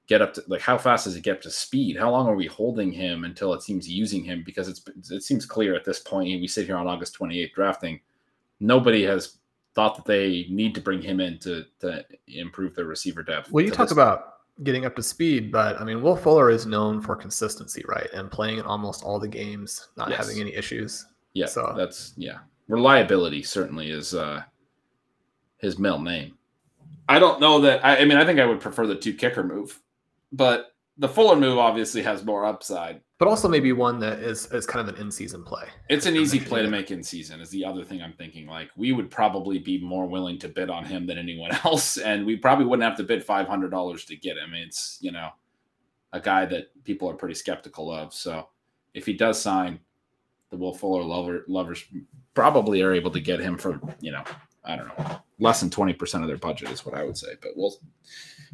[0.07, 1.97] get up to like how fast does he get up to speed?
[1.97, 4.43] How long are we holding him until it seems using him?
[4.45, 8.01] Because it's it seems clear at this point, we sit here on August 28th drafting,
[8.61, 9.39] nobody has
[9.75, 13.53] thought that they need to bring him in to, to improve their receiver depth.
[13.53, 17.03] Well, you talk about getting up to speed, but I mean, Will Fuller is known
[17.03, 18.11] for consistency, right?
[18.15, 20.19] And playing in almost all the games, not yes.
[20.19, 21.07] having any issues.
[21.35, 22.39] Yeah, so that's yeah
[22.69, 24.43] reliability certainly is uh,
[25.59, 26.37] his middle name.
[27.09, 27.85] I don't know that.
[27.85, 29.81] I, I, mean, I think I would prefer the two kicker move,
[30.33, 33.01] but the Fuller move obviously has more upside.
[33.19, 35.65] But also maybe one that is is kind of an in season play.
[35.89, 37.41] It's an easy play to make in season.
[37.41, 38.47] Is the other thing I'm thinking.
[38.47, 42.27] Like we would probably be more willing to bid on him than anyone else, and
[42.27, 44.53] we probably wouldn't have to bid five hundred dollars to get him.
[44.55, 45.31] It's you know
[46.13, 48.13] a guy that people are pretty skeptical of.
[48.13, 48.49] So
[48.95, 49.81] if he does sign,
[50.51, 51.85] the Will Fuller lover, lovers
[52.35, 54.23] probably are able to get him for, you know,
[54.65, 57.35] I don't know, less than 20% of their budget is what I would say.
[57.41, 57.75] But we'll,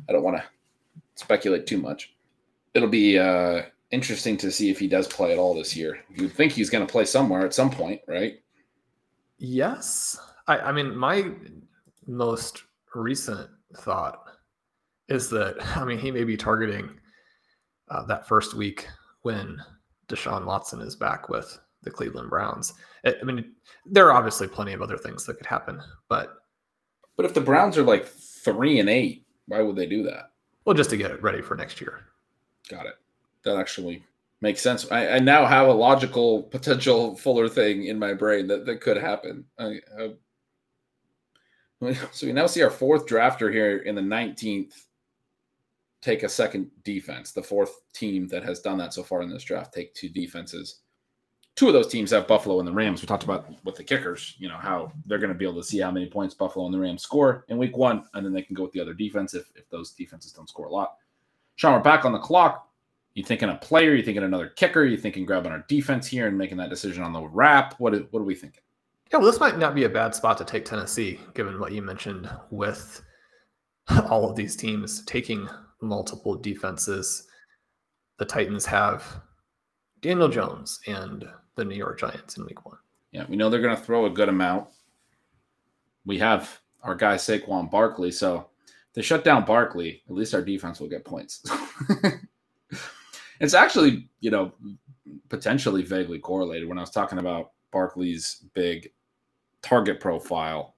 [0.08, 0.44] I don't want to
[1.16, 2.14] speculate too much.
[2.74, 5.98] It'll be uh, interesting to see if he does play at all this year.
[6.14, 8.40] You'd think he's going to play somewhere at some point, right?
[9.38, 10.18] Yes.
[10.46, 11.30] I, I mean, my
[12.06, 12.62] most
[12.94, 13.48] recent
[13.78, 14.24] thought
[15.08, 16.90] is that, I mean, he may be targeting
[17.90, 18.88] uh, that first week
[19.22, 19.58] when
[20.08, 22.74] Deshaun Watson is back with the Cleveland Browns.
[23.04, 23.52] I mean,
[23.84, 26.38] there are obviously plenty of other things that could happen, but
[27.16, 30.31] but if the Browns are like three and eight, why would they do that?
[30.64, 32.00] Well, just to get it ready for next year.
[32.68, 32.94] Got it.
[33.44, 34.04] That actually
[34.40, 34.90] makes sense.
[34.90, 38.96] I, I now have a logical potential Fuller thing in my brain that, that could
[38.96, 39.44] happen.
[39.58, 39.80] I,
[42.12, 44.74] so we now see our fourth drafter here in the 19th
[46.00, 47.32] take a second defense.
[47.32, 50.80] The fourth team that has done that so far in this draft take two defenses
[51.54, 53.02] two of those teams have Buffalo and the Rams.
[53.02, 55.66] We talked about with the kickers, you know, how they're going to be able to
[55.66, 58.42] see how many points Buffalo and the Rams score in week one, and then they
[58.42, 60.96] can go with the other defense if, if those defenses don't score a lot.
[61.56, 62.68] Shawn, we're back on the clock.
[63.14, 63.94] You thinking a player?
[63.94, 64.84] You thinking another kicker?
[64.84, 67.74] You thinking grabbing our defense here and making that decision on the wrap?
[67.78, 68.62] What what are we thinking?
[69.12, 71.82] Yeah, well, this might not be a bad spot to take Tennessee, given what you
[71.82, 73.02] mentioned with
[74.08, 75.46] all of these teams taking
[75.82, 77.28] multiple defenses.
[78.18, 79.20] The Titans have
[80.00, 82.78] Daniel Jones and the New York Giants in week one.
[83.12, 84.68] Yeah, we know they're going to throw a good amount.
[86.06, 88.48] We have our guy Saquon Barkley, so
[88.94, 90.02] they shut down Barkley.
[90.08, 91.44] At least our defense will get points.
[93.40, 94.52] it's actually, you know,
[95.28, 96.68] potentially vaguely correlated.
[96.68, 98.90] When I was talking about Barkley's big
[99.62, 100.74] target profile,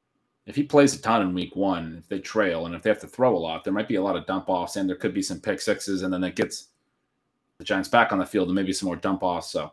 [0.47, 3.01] if he plays a ton in week one, if they trail and if they have
[3.01, 5.15] to throw a lot, there might be a lot of dump offs and there could
[5.15, 6.69] be some pick sixes, and then it gets
[7.59, 9.51] the Giants back on the field and maybe some more dump offs.
[9.51, 9.73] So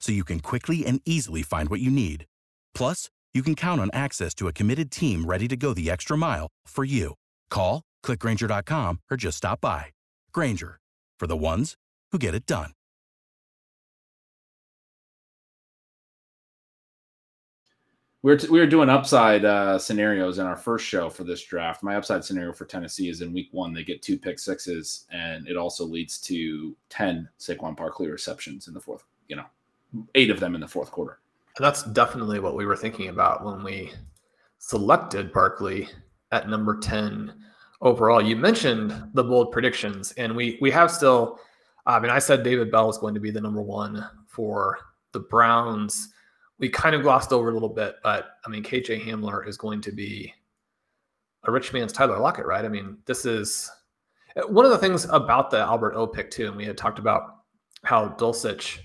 [0.00, 2.26] so you can quickly and easily find what you need.
[2.74, 6.16] Plus, you can count on access to a committed team ready to go the extra
[6.16, 7.14] mile for you.
[7.50, 9.86] Call, clickgrainger.com, or just stop by.
[10.32, 10.78] Grainger,
[11.18, 11.74] for the ones
[12.12, 12.70] who get it done.
[18.22, 21.44] We were, t- we were doing upside uh, scenarios in our first show for this
[21.44, 21.84] draft.
[21.84, 25.46] My upside scenario for Tennessee is in week one, they get two pick sixes, and
[25.46, 29.44] it also leads to 10 Saquon Barkley receptions in the fourth, you know,
[30.14, 31.20] eight of them in the fourth quarter.
[31.58, 33.92] That's definitely what we were thinking about when we
[34.58, 35.88] selected Barkley
[36.32, 37.32] at number 10
[37.80, 38.20] overall.
[38.20, 41.40] You mentioned the bold predictions, and we we have still.
[41.86, 44.78] I mean, I said David Bell is going to be the number one for
[45.12, 46.08] the Browns.
[46.58, 49.80] We kind of glossed over a little bit, but I mean, KJ Hamler is going
[49.82, 50.34] to be
[51.44, 52.64] a rich man's Tyler Lockett, right?
[52.64, 53.70] I mean, this is
[54.48, 57.36] one of the things about the Albert O pick too, and we had talked about
[57.84, 58.78] how Dulcich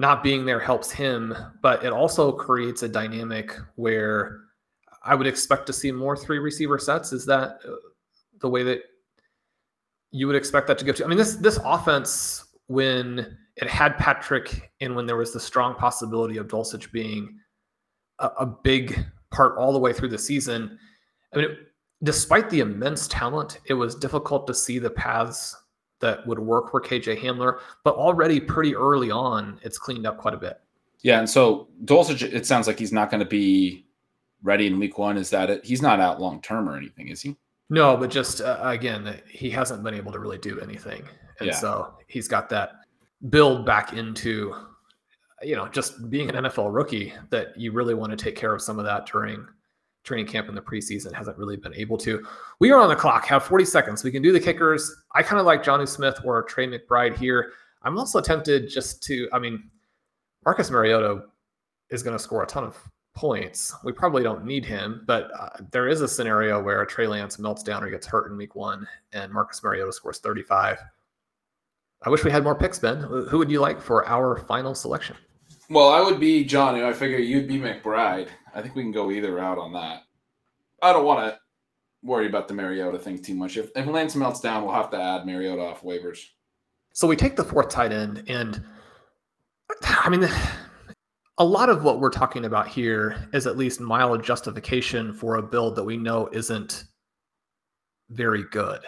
[0.00, 4.40] not being there helps him, but it also creates a dynamic where
[5.02, 7.12] I would expect to see more three receiver sets.
[7.12, 7.72] Is that uh,
[8.40, 8.80] the way that
[10.10, 11.04] you would expect that to go to?
[11.04, 15.74] I mean, this this offense when it had Patrick and when there was the strong
[15.74, 17.38] possibility of Dulcich being
[18.20, 20.78] a, a big part all the way through the season.
[21.34, 21.58] I mean, it,
[22.02, 25.54] despite the immense talent, it was difficult to see the paths
[26.00, 30.34] that would work for KJ Hamler, but already pretty early on, it's cleaned up quite
[30.34, 30.60] a bit.
[31.02, 33.86] Yeah, and so Dulcich, it sounds like he's not going to be
[34.42, 35.16] ready in week one.
[35.16, 35.64] Is that it?
[35.64, 37.36] He's not out long term or anything, is he?
[37.70, 41.02] No, but just uh, again, he hasn't been able to really do anything,
[41.38, 41.54] and yeah.
[41.54, 42.72] so he's got that
[43.28, 44.54] build back into,
[45.42, 48.60] you know, just being an NFL rookie that you really want to take care of
[48.60, 49.46] some of that during
[50.02, 52.24] training camp in the preseason hasn't really been able to.
[52.58, 54.04] We are on the clock, have 40 seconds.
[54.04, 54.94] We can do the kickers.
[55.14, 57.52] I kind of like Jonnu Smith or Trey McBride here.
[57.82, 59.70] I'm also tempted just to, I mean,
[60.44, 61.24] Marcus Mariota
[61.90, 62.76] is going to score a ton of
[63.14, 63.74] points.
[63.84, 67.62] We probably don't need him, but uh, there is a scenario where Trey Lance melts
[67.62, 70.78] down or gets hurt in week one and Marcus Mariota scores 35.
[72.02, 73.00] I wish we had more picks, Ben.
[73.00, 75.16] Who would you like for our final selection?
[75.70, 76.84] Well, I would be Jonnu.
[76.84, 78.28] I figure you'd be McBride.
[78.52, 80.02] I think we can go either out on that.
[80.82, 81.38] I don't want to
[82.02, 83.56] worry about the Mariota thing too much.
[83.56, 86.24] If, if Lance melts down, we'll have to add Mariota off waivers.
[86.92, 88.60] So we take the fourth tight end, and
[89.84, 90.28] I mean,
[91.38, 95.42] a lot of what we're talking about here is at least mild justification for a
[95.42, 96.84] build that we know isn't
[98.08, 98.80] very good.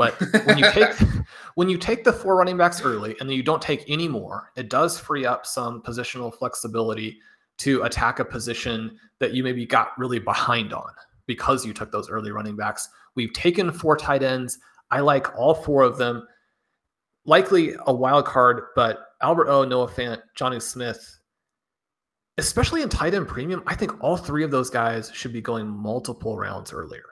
[0.00, 0.94] But when you take
[1.56, 4.50] when you take the four running backs early and then you don't take any more,
[4.56, 7.18] it does free up some positional flexibility
[7.58, 10.90] to attack a position that you maybe got really behind on
[11.26, 12.88] because you took those early running backs.
[13.14, 14.58] We've taken four tight ends.
[14.90, 16.26] I like all four of them.
[17.26, 21.18] Likely a wild card, but Albert O, Noah Fant, Jonnu Smith,
[22.38, 25.68] especially in tight end premium, I think all three of those guys should be going
[25.68, 27.04] multiple rounds earlier.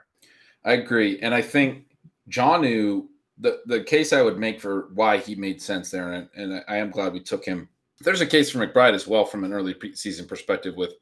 [0.65, 1.19] I agree.
[1.19, 1.85] And I think
[2.29, 3.07] Jonnu,
[3.37, 6.77] the, the case I would make for why he made sense there, and, and I
[6.77, 7.69] am glad we took him.
[8.01, 10.93] There's a case for McBride as well from an early season perspective with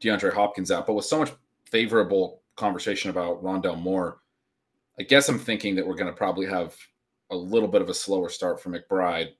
[0.00, 1.32] DeAndre Hopkins out, but with so much
[1.64, 4.20] favorable conversation about Rondale Moore,
[4.98, 6.76] I guess I'm thinking that we're going to probably have
[7.30, 9.32] a little bit of a slower start for McBride.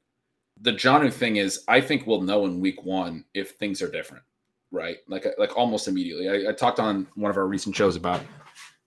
[0.60, 4.24] The Jonnu thing is, I think we'll know in week one if things are different,
[4.70, 4.98] right?
[5.08, 6.28] Like, like almost immediately.
[6.28, 8.22] I, I talked on one of our recent shows about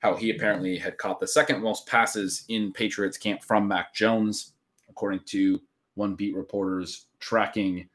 [0.01, 4.53] how he apparently had caught the second most passes in Patriots camp from Mac Jones,
[4.89, 5.61] according to
[5.93, 7.87] one beat reporter's tracking.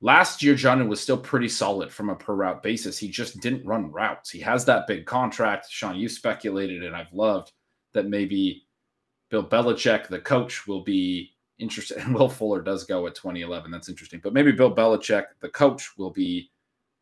[0.00, 2.96] Last year, Jonnu was still pretty solid from a per route basis.
[2.96, 4.30] He just didn't run routes.
[4.30, 5.66] He has that big contract.
[5.68, 7.52] Shawn, you speculated, and I've loved
[7.92, 8.64] that maybe
[9.28, 11.98] Bill Belichick, the coach, will be interested.
[12.04, 13.70] And Will Fuller does go at 2011.
[13.70, 14.20] That's interesting.
[14.22, 16.50] But maybe Bill Belichick, the coach, will be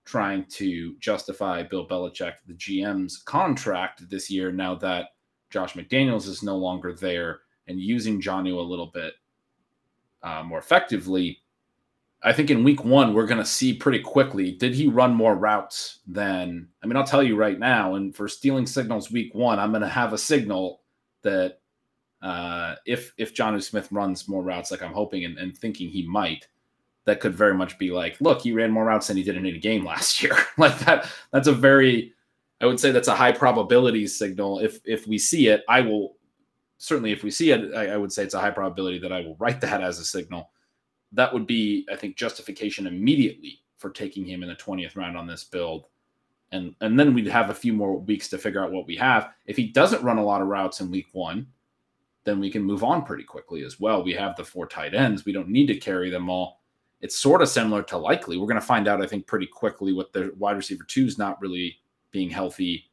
[0.08, 5.08] trying to justify Bill Belichick, the GM's contract this year now that
[5.50, 9.12] Josh McDaniels is no longer there and using Jonnu a little bit
[10.22, 11.40] uh, more effectively.
[12.22, 15.36] I think in week one, we're going to see pretty quickly did he run more
[15.36, 19.58] routes than, I mean, I'll tell you right now, and for stealing signals week one,
[19.58, 20.80] I'm going to have a signal
[21.20, 21.60] that
[22.22, 26.06] uh, if if Jonnu Smith runs more routes like I'm hoping and, and thinking he
[26.08, 26.48] might,
[27.08, 29.46] that could very much be like, look, he ran more routes than he did in
[29.46, 30.36] any game last year.
[30.58, 32.12] like that, that's a very,
[32.60, 34.58] I would say that's a high probability signal.
[34.58, 36.16] If if we see it, I will
[36.76, 39.20] certainly if we see it, I, I, would say it's a high probability that I
[39.20, 40.50] will write that as a signal.
[41.12, 45.26] That would be, I think, justification immediately for taking him in the 20th round on
[45.26, 45.86] this build.
[46.52, 49.30] And and then we'd have a few more weeks to figure out what we have.
[49.46, 51.46] If he doesn't run a lot of routes in week one,
[52.24, 54.02] then we can move on pretty quickly as well.
[54.02, 55.24] We have the four tight ends.
[55.24, 56.57] We don't need to carry them all.
[57.00, 58.38] It's sort of similar to Likely.
[58.38, 61.18] We're going to find out, I think, pretty quickly what the wide receiver two is
[61.18, 61.78] not really
[62.10, 62.90] being healthy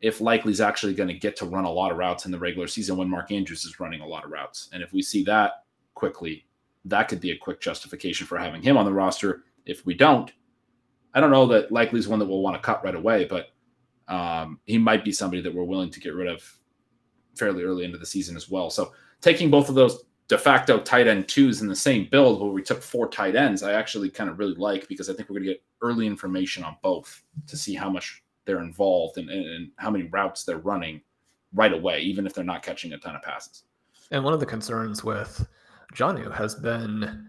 [0.00, 2.66] if Likely's actually going to get to run a lot of routes in the regular
[2.66, 4.68] season when Mark Andrews is running a lot of routes.
[4.72, 6.46] And if we see that quickly,
[6.84, 9.44] that could be a quick justification for having him on the roster.
[9.64, 10.30] If we don't,
[11.14, 13.46] I don't know that Likely is one that we'll want to cut right away, but
[14.08, 16.42] um, he might be somebody that we're willing to get rid of
[17.34, 18.70] fairly early into the season as well.
[18.70, 22.50] So taking both of those de facto tight end twos in the same build where
[22.50, 25.34] we took four tight ends, I actually kind of really like because I think we're
[25.34, 29.46] going to get early information on both to see how much they're involved and, and,
[29.46, 31.00] and how many routes they're running
[31.54, 33.64] right away, even if they're not catching a ton of passes.
[34.10, 35.46] And one of the concerns with
[35.94, 37.26] Jonnu has been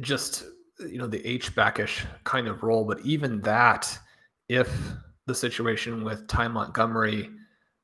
[0.00, 0.44] just
[0.80, 3.98] you know the H backish kind of role, but even that,
[4.48, 4.70] if
[5.26, 7.30] the situation with Ty Montgomery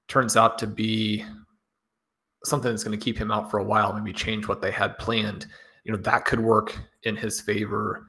[0.09, 1.25] turns out to be
[2.45, 4.99] something that's going to keep him out for a while, maybe change what they had
[4.99, 5.47] planned,
[5.85, 8.07] you know that could work in his favor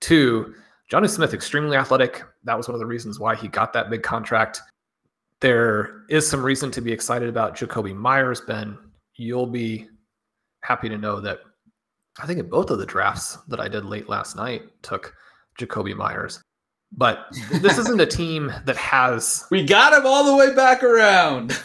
[0.00, 0.54] too.
[0.90, 2.22] Jonnu Smith, extremely athletic.
[2.44, 4.60] That was one of the reasons why he got that big contract.
[5.40, 8.76] There is some reason to be excited about Jakobi Meyers, Ben.
[9.14, 9.88] You'll be
[10.60, 11.40] happy to know that
[12.20, 15.14] I think in both of the drafts that I did late last night took
[15.58, 16.42] Jakobi Meyers.
[16.94, 17.26] But
[17.60, 19.46] this isn't a team that has.
[19.50, 21.58] We got him all the way back around.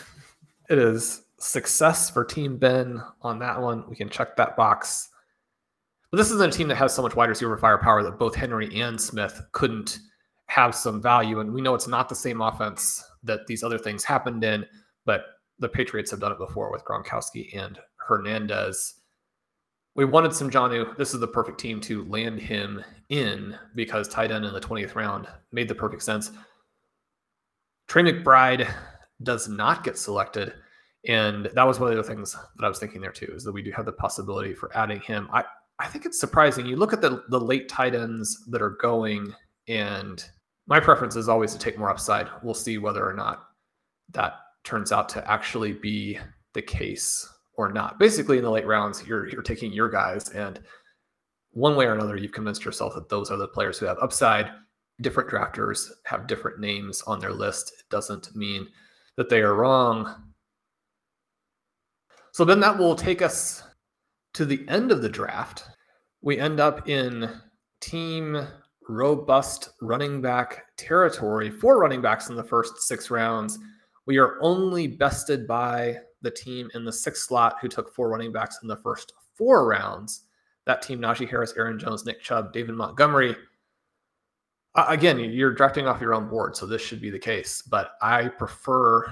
[0.70, 3.84] It is success for Team Ben on that one.
[3.90, 5.10] We can check that box.
[6.12, 8.82] But this isn't a team that has so much wide receiver firepower that both Henry
[8.82, 10.00] and Smith couldn't
[10.48, 11.40] have some value.
[11.40, 14.66] And we know it's not the same offense that these other things happened in,
[15.06, 15.26] but
[15.60, 18.96] the Patriots have done it before with Gronkowski and Hernandez.
[19.96, 20.96] We wanted some Jonnu.
[20.96, 24.96] This is the perfect team to land him in because tight end in the 20th
[24.96, 26.32] round made the perfect sense.
[27.88, 28.72] Trey McBride
[29.24, 30.54] does not get selected.
[31.08, 33.54] And that was one of the things that I was thinking there too, is that
[33.54, 35.30] we do have the possibility for adding him.
[35.32, 35.44] I,
[35.80, 36.66] I think it's surprising.
[36.66, 39.34] You look at the the late tight ends that are going,
[39.68, 40.24] and
[40.68, 42.28] my preference is always to take more upside.
[42.44, 43.48] We'll see whether or not
[44.14, 44.34] that
[44.64, 46.20] turns out to actually be
[46.54, 48.00] the case or not.
[48.00, 50.60] Basically, in the late rounds, you're you're taking your guys, and
[51.52, 54.52] one way or another, you've convinced yourself that those are the players who have upside.
[55.00, 57.72] Different drafters have different names on their list.
[57.80, 58.68] It doesn't mean
[59.16, 60.27] that they are wrong.
[62.38, 63.64] So then that will take us
[64.36, 65.64] to the end of the draft,
[66.22, 67.32] we end up in
[67.82, 68.48] team
[68.88, 71.50] robust running back territory.
[71.50, 73.58] Four running backs in the first six rounds.
[74.06, 78.32] We are only bested by the team in the sixth slot who took four running
[78.32, 80.26] backs in the first four rounds.
[80.68, 83.36] That team, Najee Harris, Aaron Jones, Nick Chubb, David Montgomery.
[84.76, 87.64] Again, you're drafting off your own board, so this should be the case.
[87.64, 89.12] But I prefer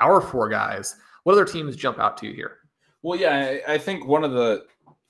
[0.00, 0.96] our four guys.
[1.22, 2.58] What other teams jump out to you here?
[3.04, 4.64] Well, yeah, I, I think one of the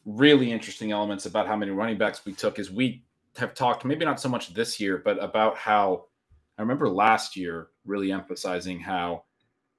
[0.04, 3.04] really interesting elements about how many running backs we took is we
[3.36, 6.06] have talked, maybe not so much this year, but about how
[6.58, 9.22] I remember last year really emphasizing how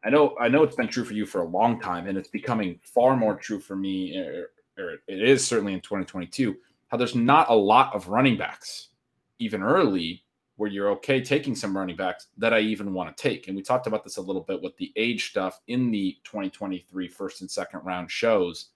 [0.06, 2.30] I know I know it's been true for you for a long time, and it's
[2.30, 6.56] becoming far more true for me, or, or it is certainly in 2022.
[6.88, 8.92] How there's not a lot of running backs,
[9.40, 10.24] even early,
[10.58, 13.48] where you're okay taking some running backs that I even want to take.
[13.48, 17.08] And we talked about this a little bit with the age stuff in the 2023
[17.10, 18.70] first and second round shows.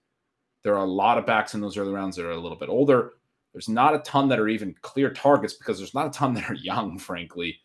[0.64, 2.70] There are a lot of backs in those early rounds that are a little bit
[2.70, 3.14] older.
[3.54, 6.50] There's not a ton that are even clear targets because there's not a ton that
[6.50, 7.60] are young, frankly.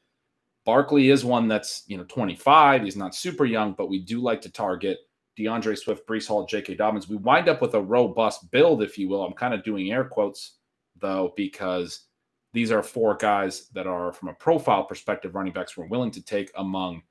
[0.65, 2.85] Barkley is one that's, you know, 25.
[2.85, 4.99] He's not super young, but we do like to target
[5.37, 6.77] D'Andre Swift, Breece Hall, J.K.
[6.77, 7.09] Dobbins.
[7.09, 9.25] We wind up with a robust build, if you will.
[9.25, 10.59] I'm kind of doing air quotes,
[11.01, 12.07] though, because
[12.55, 16.23] these are four guys that are, from a profile perspective, running backs we're willing to
[16.23, 17.03] take among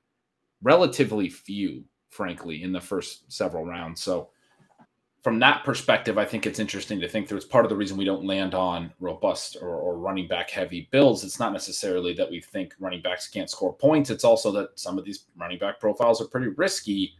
[0.62, 4.02] relatively few, frankly, in the first several rounds.
[4.02, 4.30] So,
[5.22, 7.38] from that perspective, I think it's interesting to think through.
[7.38, 10.88] It's part of the reason we don't land on robust or, or, running back heavy
[10.90, 11.24] builds.
[11.24, 14.10] It's not necessarily that we think running backs can't score points.
[14.10, 17.14] It's also that some of these running back profiles are pretty risky.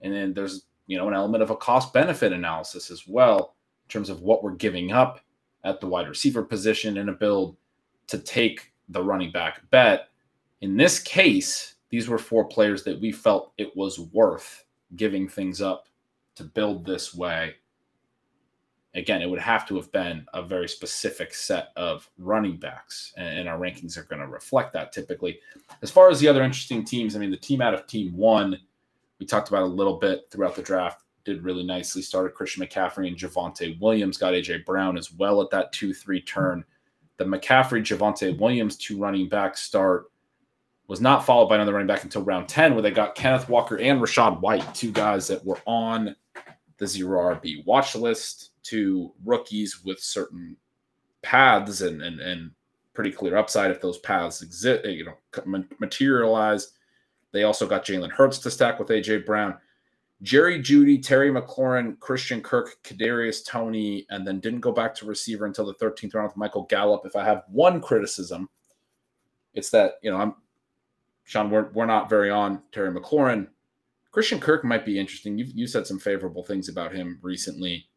[0.00, 3.88] And then there's, you know, an element of a cost benefit analysis as well in
[3.90, 5.20] terms of what we're giving up
[5.64, 7.58] at the wide receiver position in a build
[8.10, 10.08] to take the running back bet.
[10.60, 14.64] In this case, these were four players that we felt it was worth
[14.96, 15.86] giving things up
[16.36, 17.54] to build this way.
[18.94, 23.48] Again, it would have to have been a very specific set of running backs, and
[23.48, 25.38] our rankings are going to reflect that typically.
[25.82, 28.58] As far as the other interesting teams, I mean, the team out of team one,
[29.20, 32.02] we talked about a little bit throughout the draft, did really nicely.
[32.02, 36.20] Started Christian McCaffrey and Javonte Williams, got AJ Brown as well at that 2 3
[36.22, 36.64] turn.
[37.20, 40.06] The McCaffrey, Javonte Williams two running back start
[40.88, 43.78] was not followed by another running back until round 10, where they got Kenneth Walker
[43.78, 46.16] and Rachaad White, two guys that were on
[46.78, 50.56] the zero RB watch list, two rookies with certain
[51.20, 52.52] paths and, and, and
[52.94, 56.72] pretty clear upside if those paths exist, you know, materialize.
[57.32, 59.58] They also got Jalen Hurts to stack with AJ Brown.
[60.22, 65.46] Jerry Jeudy, Terry McLaurin, Christian Kirk, Kadarius Toney, and then didn't go back to receiver
[65.46, 67.02] until the 13th round with Michael Gallup.
[67.06, 68.48] If I have one criticism,
[69.54, 70.34] it's that you know I'm
[71.24, 71.50] Shawn.
[71.50, 73.48] We're we're not very on Terry McLaurin.
[74.10, 75.38] Christian Kirk might be interesting.
[75.38, 77.88] You've you said some favorable things about him recently,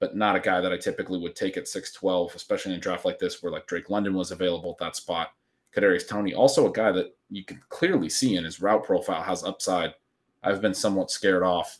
[0.00, 3.04] but not a guy that I typically would take at 6'12, especially in a draft
[3.04, 5.28] like this where like Drake London was available at that spot.
[5.74, 9.44] Kadarius Toney, also a guy that you can clearly see in his route profile has
[9.44, 9.94] upside
[10.42, 11.78] I've been somewhat scared off.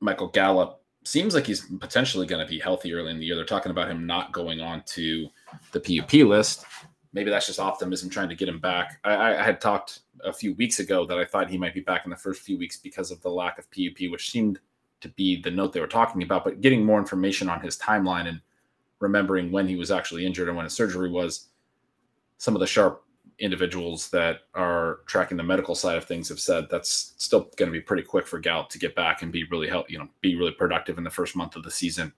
[0.00, 3.36] Michael Gallup seems like he's potentially going to be healthy early in the year.
[3.36, 5.28] They're talking about him not going on to
[5.72, 6.64] the PUP list.
[7.12, 8.98] Maybe that's just optimism trying to get him back.
[9.04, 12.04] I, I, had talked a few weeks ago that I thought he might be back
[12.04, 14.60] in the first few weeks because of the lack of PUP, which seemed
[15.02, 16.44] to be the note they were talking about.
[16.44, 18.40] But getting more information on his timeline and
[19.00, 21.48] remembering when he was actually injured and when his surgery was,
[22.38, 23.04] some of the sharp
[23.42, 27.72] individuals that are tracking the medical side of things have said that's still going to
[27.72, 30.36] be pretty quick for Gallup to get back and be really help, you know, be
[30.36, 32.12] really productive in the first month of the season.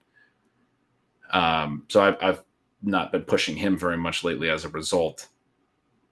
[1.31, 2.43] Um, so I've, I've
[2.83, 5.27] not been pushing him very much lately as a result.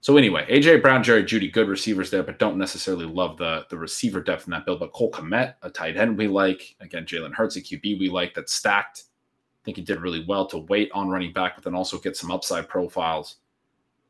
[0.00, 3.78] So anyway, AJ Brown, Jerry Jeudy, good receivers there, but don't necessarily love the the
[3.78, 4.80] receiver depth in that build.
[4.80, 6.76] But Cole Kmet, a tight end we like.
[6.80, 9.04] Again, Jalen Hurts, a QB we like that's stacked.
[9.06, 12.18] I think he did really well to wait on running back, but then also get
[12.18, 13.36] some upside profiles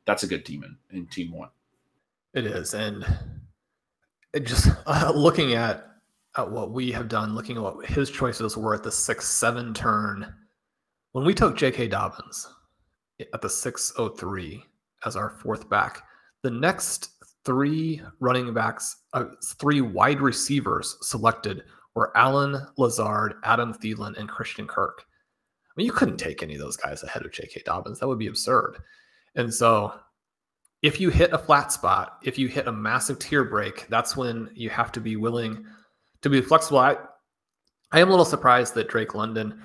[0.07, 1.51] that's a good team in, in team one.
[2.35, 2.75] It is.
[2.75, 3.07] And
[4.33, 5.87] it just uh, looking at,
[6.37, 9.73] at what we have done, looking at what his choices were at the six, seven
[9.73, 10.35] turn,
[11.13, 11.89] when we took J.K.
[11.89, 12.49] Dobbins
[13.33, 14.65] at the 603
[15.07, 16.03] as our fourth back,
[16.43, 17.11] the next
[17.45, 19.27] three running backs, uh,
[19.61, 21.63] three wide receivers selected
[21.95, 25.05] were Allen Lazard, Adam Thielen, and Christian Kirk.
[25.07, 27.63] I mean, you couldn't take any of those guys ahead of J.K.
[27.65, 28.01] Dobbins.
[28.01, 28.79] That would be absurd.
[29.35, 29.95] And so
[30.83, 34.51] if you hit a flat spot, if you hit a massive tier break, that's when
[34.55, 35.65] you have to be willing
[36.23, 36.79] to be flexible.
[36.79, 36.97] I,
[37.93, 39.63] I am a little surprised that Drake London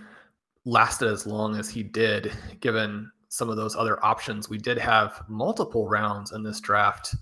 [0.66, 4.50] lasted as long as he did, given some of those other options.
[4.50, 7.16] We did have multiple rounds in this draft.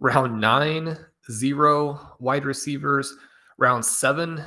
[0.00, 0.96] Round nine,
[1.30, 3.14] zero wide receivers.
[3.56, 4.42] Round seven,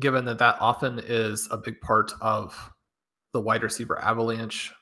[0.00, 2.72] given that that often is a big part of
[3.32, 4.72] the wide receiver avalanche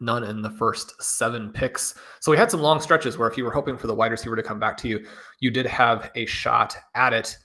[0.00, 1.94] none in the first seven picks.
[2.20, 4.36] So we had some long stretches where if you were hoping for the wide receiver
[4.36, 5.06] to come back to you,
[5.40, 7.36] you did have a shot at it.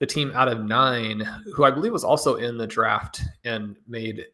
[0.00, 1.20] The team out of nine,
[1.54, 4.26] who I believe was also in the draft and made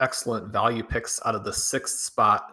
[0.00, 2.52] excellent value picks out of the sixth spot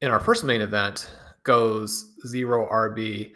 [0.00, 1.10] in our first main event,
[1.42, 3.32] goes zero RB,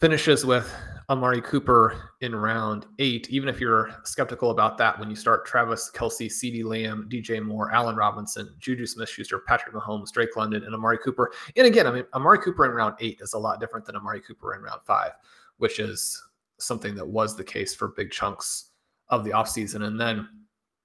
[0.00, 0.72] finishes with
[1.10, 5.90] Amari Cooper in round eight, even if you're skeptical about that when you start Travis
[5.94, 10.74] Kelce, CeeDee Lamb, DJ Moore, Allen Robinson, Juju Smith Schuster, Patrick Mahomes, Drake London, and
[10.74, 11.32] Amari Cooper.
[11.56, 14.20] And again, I mean, Amari Cooper in round eight is a lot different than Amari
[14.20, 15.12] Cooper in round five,
[15.56, 16.22] which is
[16.58, 18.72] something that was the case for big chunks
[19.08, 19.84] of the offseason.
[19.84, 20.28] And then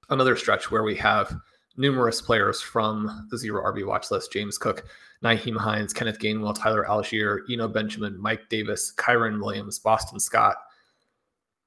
[0.09, 1.35] another stretch where we have
[1.77, 4.85] numerous players from the zero RB watch list James Cook,
[5.23, 10.55] Nyheim Hines, Kenneth Gainwell, Tyler Allgeier, Eno Benjamin, Mike Davis, Kyren Williams, Boston Scott.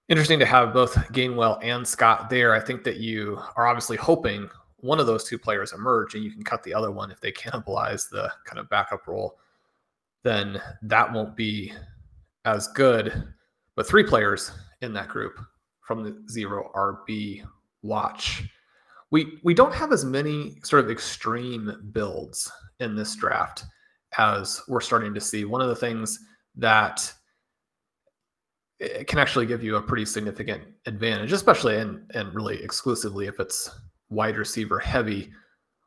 [0.08, 2.54] Interesting to have both Gainwell and Scott there.
[2.54, 6.30] I think that you are obviously hoping one of those two players emerge and you
[6.30, 9.38] can cut the other one if they cannibalize the kind of backup role,
[10.22, 11.72] then that won't be
[12.44, 13.24] as good.
[13.74, 15.40] But three players in that group
[15.80, 17.42] from the zero RB
[17.82, 18.44] watch.
[19.10, 22.50] We we don't have as many sort of extreme builds
[22.80, 23.64] in this draft
[24.18, 25.44] as we're starting to see.
[25.44, 26.18] One of the things
[26.56, 27.12] that
[28.78, 33.40] it can actually give you a pretty significant advantage, especially and and really exclusively if
[33.40, 33.70] it's
[34.10, 35.32] wide receiver heavy.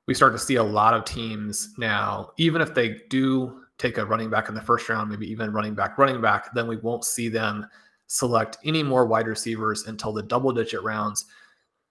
[0.08, 4.06] We start to see a lot of teams now, even if they do take a
[4.06, 7.06] running back in the first round, maybe even running back, running back, then we won't
[7.06, 7.66] see them
[8.08, 11.26] select any more wide receivers until the double digit rounds.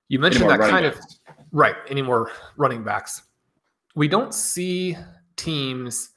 [0.08, 1.18] You mentioned that kind backs.
[1.28, 3.22] of right, any more running backs.
[3.94, 4.96] We don't see
[5.36, 6.10] teams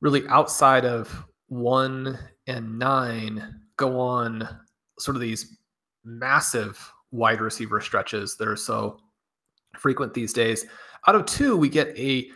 [0.00, 4.48] really outside of one and nine go on
[4.98, 5.56] sort of these
[6.04, 8.98] massive wide receiver stretches that are so
[9.78, 10.66] frequent these days.
[11.06, 12.28] Out of two, we get a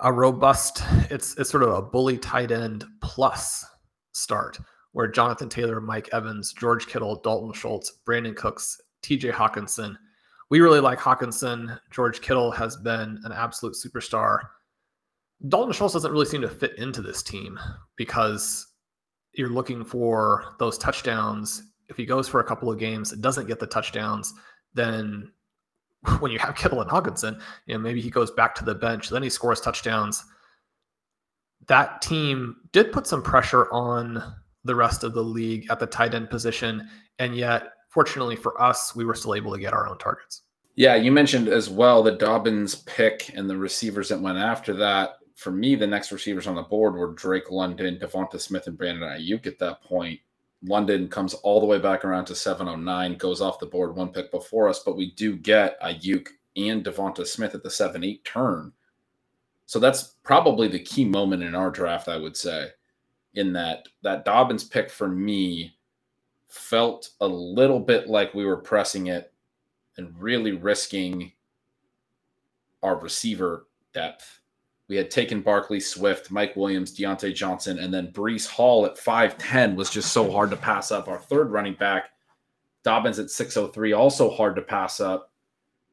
[0.00, 3.64] a robust, it's it's sort of a bully tight end plus
[4.12, 4.58] start
[4.92, 9.96] where Jonathan Taylor, Mike Evans, George Kittle, Dalton Schultz, Brandin Cooks, TJ Hockenson.
[10.50, 11.78] We really like Hockenson.
[11.90, 14.40] George Kittle has been an absolute superstar.
[15.48, 17.58] Dalton Schultz doesn't really seem to fit into this team
[17.96, 18.66] because
[19.32, 21.62] you're looking for those touchdowns.
[21.88, 24.32] If he goes for a couple of games, and doesn't get the touchdowns,
[24.74, 25.30] then
[26.20, 29.08] when you have Kittle and Hockenson, you know, maybe he goes back to the bench,
[29.08, 30.24] then he scores touchdowns.
[31.66, 34.22] That team did put some pressure on
[34.64, 36.88] the rest of the league at the tight end position.
[37.18, 40.42] And yet, fortunately for us, we were still able to get our own targets.
[40.76, 45.18] Yeah, you mentioned as well the Dobbins pick and the receivers that went after that.
[45.36, 49.08] For me, the next receivers on the board were Drake London, Devonta Smith, and Brandon
[49.08, 50.18] Aiyuk at that point.
[50.64, 54.30] London comes all the way back around to 709, goes off the board one pick
[54.30, 58.72] before us, but we do get Aiyuk and Devonta Smith at the 7 8 turn.
[59.66, 62.68] So that's probably the key moment in our draft, I would say
[63.34, 65.74] in that that Dobbins pick for me
[66.52, 69.32] felt a little bit like we were pressing it
[69.96, 71.32] and really risking
[72.82, 74.40] our receiver depth.
[74.88, 79.76] We had taken Barkley Swift, Mike Williams, Diontae Johnson, and then Breece Hall at 5'10
[79.76, 81.08] was just so hard to pass up.
[81.08, 82.10] Our third running back,
[82.82, 85.32] Dobbins at 6'03, also hard to pass up.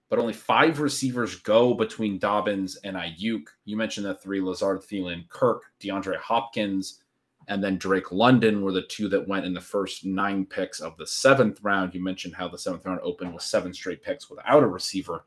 [0.10, 3.44] But only five receivers go between Dobbins and Aiyuk.
[3.64, 7.02] You mentioned the three Lazard, Thielen, Kirk, DeAndre Hopkins,
[7.50, 10.96] and then Drake London were the two that went in the first nine picks of
[10.98, 11.96] the seventh round.
[11.96, 15.26] You mentioned how the seventh round opened with seven straight picks without a receiver.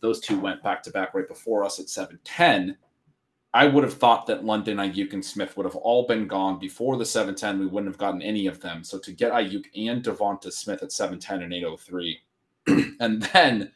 [0.00, 2.76] Those two went back to back right before us at 7 10.
[3.54, 6.96] I would have thought that London, Aiyuk, and Smith would have all been gone before
[6.96, 7.60] the 710.
[7.60, 8.82] We wouldn't have gotten any of them.
[8.82, 12.20] So to get Aiyuk and Devonta Smith at 710 and 803,
[13.00, 13.72] and then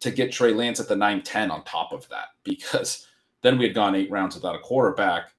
[0.00, 3.06] to get Trey Lance at the 910 on top of that, because
[3.42, 5.33] then we had gone eight rounds without a quarterback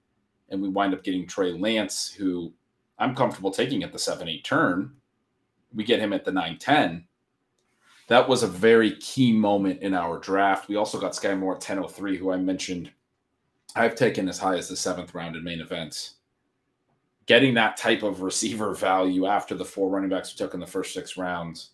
[0.55, 2.51] and we wind up getting Trey Lance, who
[2.97, 4.93] I'm comfortable taking at the 7 8 turn.
[5.73, 7.05] We get him at the 9 10.
[8.07, 10.67] That was a very key moment in our draft.
[10.67, 12.91] We also got Skyy Moore at 1003, who I mentioned
[13.75, 16.15] I've taken as high as the seventh round in main events.
[17.25, 20.67] Getting that type of receiver value after the four running backs we took in the
[20.67, 21.71] first six rounds,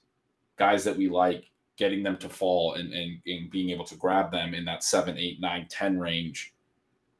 [0.57, 4.31] guys that we like, getting them to fall and, and, and being able to grab
[4.31, 6.53] them in that 7, 8, 9, 10 range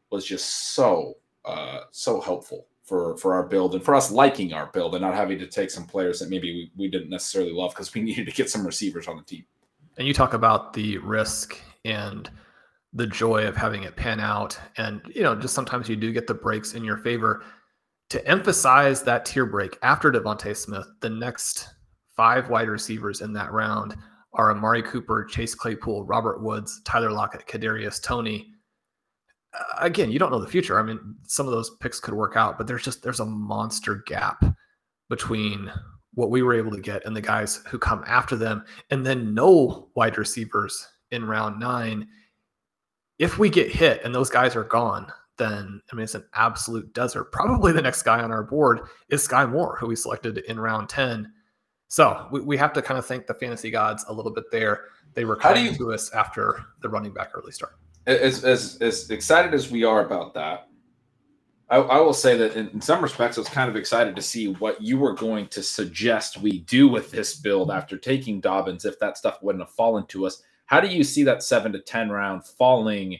[0.09, 1.15] was just so
[1.45, 5.13] uh, so helpful for for our build and for us liking our build and not
[5.13, 8.25] having to take some players that maybe we, we didn't necessarily love because we needed
[8.25, 9.45] to get some receivers on the team.
[9.97, 12.29] And you talk about the risk and
[12.93, 14.59] the joy of having it pan out.
[14.77, 17.43] And, you know, just sometimes you do get the breaks in your favor.
[18.09, 21.69] To emphasize that tier break after Devonta Smith, the next
[22.15, 23.95] five wide receivers in that round
[24.33, 28.51] are Amari Cooper, Chase Claypool, Robert Woods, Tyler Lockett, Kadarius Toney,
[29.79, 30.79] again, you don't know the future.
[30.79, 34.03] I mean, some of those picks could work out, but there's just there's a monster
[34.07, 34.43] gap
[35.09, 35.71] between
[36.13, 39.33] what we were able to get and the guys who come after them, and then
[39.33, 42.07] no wide receivers in round nine.
[43.19, 46.93] If we get hit and those guys are gone, then I mean it's an absolute
[46.93, 47.31] desert.
[47.31, 50.89] Probably the next guy on our board is Skyy Moore, who we selected in round
[50.89, 51.31] 10.
[51.87, 54.85] So we, we have to kind of thank the fantasy gods a little bit there.
[55.13, 57.73] They were coming to us after the running back early start
[58.05, 60.67] as as as excited as we are about that,
[61.69, 64.21] I, I will say that in, in, some respects, I was kind of excited to
[64.21, 68.85] see what you were going to suggest we do with this build after taking Dobbins,
[68.85, 70.43] if that stuff wouldn't have fallen to us.
[70.65, 73.17] How do you see that seven to 10 round falling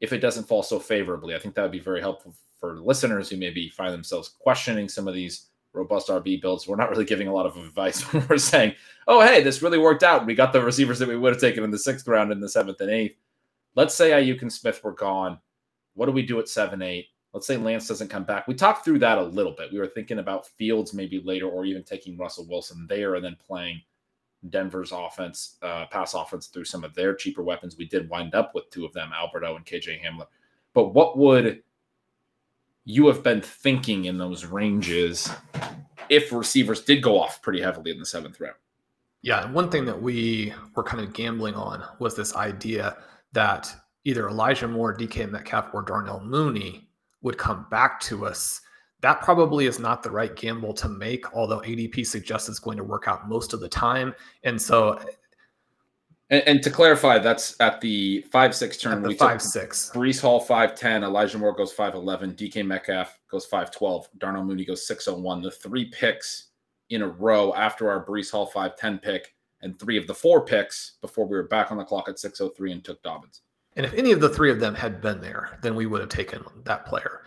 [0.00, 1.34] if it doesn't fall so favorably?
[1.34, 5.08] I think that would be very helpful for listeners who maybe find themselves questioning some
[5.08, 6.68] of these robust RB builds.
[6.68, 8.74] We're not really giving a lot of advice when we're saying,
[9.08, 10.26] oh, hey, this really worked out.
[10.26, 12.48] We got the receivers that we would have taken in the sixth round, in the
[12.48, 13.16] seventh and eighth.
[13.74, 15.38] Let's say Aiyuk and Smith were gone.
[15.94, 17.06] What do we do at seven, eight?
[17.32, 18.46] Let's say Lance doesn't come back.
[18.46, 19.72] We talked through that a little bit.
[19.72, 23.36] We were thinking about Fields maybe later, or even taking Russell Wilson there and then
[23.44, 23.80] playing
[24.50, 27.76] Denver's offense, uh, pass offense through some of their cheaper weapons.
[27.78, 30.26] We did wind up with two of them, Alberto and KJ Hamler.
[30.74, 31.62] But what would
[32.84, 35.30] you have been thinking in those ranges
[36.08, 38.56] if receivers did go off pretty heavily in the seventh round?
[39.22, 42.96] Yeah, one thing that we were kind of gambling on was this idea
[43.32, 43.74] that
[44.04, 46.88] either Elijah Moore, DK Metcalf, or Darnell Mooney
[47.22, 48.60] would come back to us.
[49.00, 52.84] That probably is not the right gamble to make, although ADP suggests it's going to
[52.84, 54.14] work out most of the time.
[54.44, 55.00] And so
[56.32, 59.02] and, and, to clarify, that's at the five six turn.
[59.02, 59.90] we five six.
[59.94, 61.04] Breece Hall five ten.
[61.04, 62.32] Elijah Moore goes five eleven.
[62.32, 64.08] DK Metcalf goes five twelve.
[64.16, 65.42] Darnell Mooney goes six oh one.
[65.42, 66.48] The three picks
[66.88, 70.44] in a row after our Breece Hall five ten pick, and three of the four
[70.44, 73.42] picks before we were back on the clock at six oh three and took Dobbins.
[73.76, 76.10] And if any of the three of them had been there, then we would have
[76.10, 77.22] taken that player.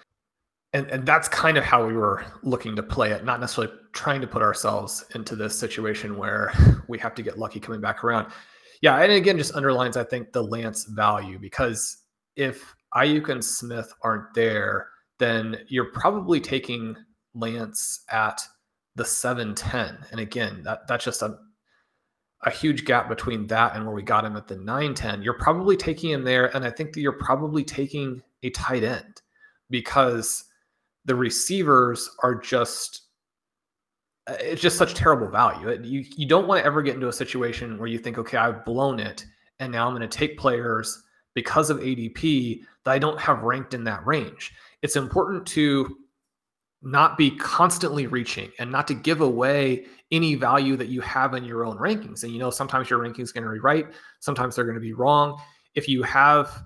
[0.73, 4.21] And, and that's kind of how we were looking to play it, not necessarily trying
[4.21, 6.51] to put ourselves into this situation where
[6.88, 8.31] we have to get lucky coming back around.
[8.81, 12.03] Yeah, and again, just underlines I think the Lance value because
[12.36, 16.95] if Aiyuk and Smith aren't there, then you're probably taking
[17.33, 18.41] Lance at
[18.95, 20.05] the 710.
[20.11, 21.38] And again, that that's just a
[22.45, 25.23] a huge gap between that and where we got him at the 910.
[25.23, 29.21] You're probably taking him there, and I think that you're probably taking a tight end
[29.69, 30.45] because
[31.05, 33.01] the receivers are just
[34.27, 35.71] uh, it's just such terrible value.
[35.83, 38.63] You you don't want to ever get into a situation where you think, okay, I've
[38.63, 39.25] blown it,
[39.59, 43.73] and now I'm going to take players because of ADP that I don't have ranked
[43.73, 44.53] in that range.
[44.81, 45.97] It's important to
[46.82, 51.43] not be constantly reaching and not to give away any value that you have in
[51.43, 52.23] your own rankings.
[52.23, 53.88] And you know, sometimes your rankings going to be right,
[54.19, 55.41] sometimes they're going to be wrong.
[55.73, 56.63] If you have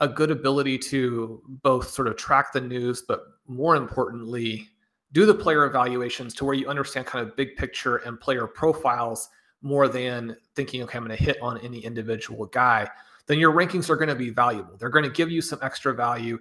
[0.00, 4.68] a good ability to both sort of track the news, but more importantly,
[5.12, 9.28] do the player evaluations to where you understand kind of big picture and player profiles
[9.62, 12.88] more than thinking, okay, I'm going to hit on any individual guy,
[13.26, 14.76] then your rankings are going to be valuable.
[14.76, 16.38] They're going to give you some extra value.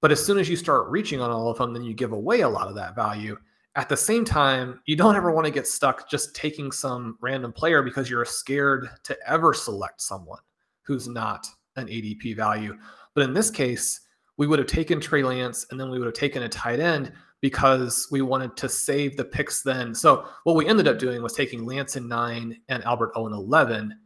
[0.00, 2.40] But as soon as you start reaching on all of them, then you give away
[2.40, 3.36] a lot of that value.
[3.74, 7.52] At the same time, you don't ever want to get stuck just taking some random
[7.52, 10.40] player because you're scared to ever select someone
[10.82, 12.76] who's not an ADP value.
[13.14, 14.00] But in this case,
[14.38, 17.12] we would have taken Trey Lance and then we would have taken a tight end
[17.40, 19.94] because we wanted to save the picks then.
[19.94, 23.98] So what we ended up doing was taking Lance in nine and Albert Owen 11.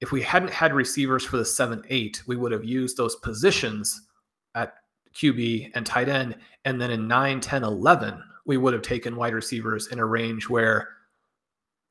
[0.00, 4.08] If we hadn't had receivers for the seven, eight, we would have used those positions
[4.54, 4.74] at
[5.14, 6.36] QB and tight end.
[6.64, 10.48] And then in 9, 10, 11, we would have taken wide receivers in a range
[10.48, 10.88] where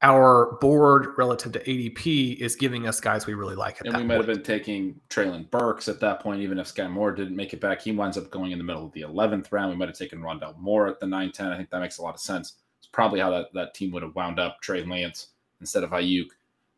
[0.03, 3.79] our board relative to ADP is giving us guys we really like.
[3.81, 4.27] and we might point.
[4.27, 7.61] have been taking Treylon Burks at that point, even if Skyy Moore didn't make it
[7.61, 7.81] back.
[7.81, 9.69] He winds up going in the middle of the 11th round.
[9.69, 11.47] We might have taken Rondale Moore at the 9 10.
[11.51, 12.55] I think that makes a lot of sense.
[12.79, 14.59] It's probably how that, that team would have wound up.
[14.61, 15.27] Trey Lance
[15.59, 16.29] instead of Aiyuk,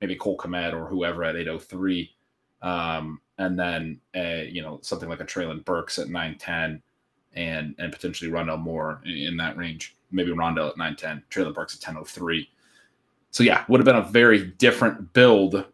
[0.01, 2.11] maybe Cole Kmet or whoever at 803.
[2.61, 6.81] Um, and then, uh, you know, something like a Treylon Burks at nine ten,
[7.33, 9.95] and, and potentially Rondale Moore in, that range.
[10.11, 12.47] Maybe Rondale at 9 10, Treylon Burks at 1003
[13.33, 15.65] so yeah, would have been a very different build.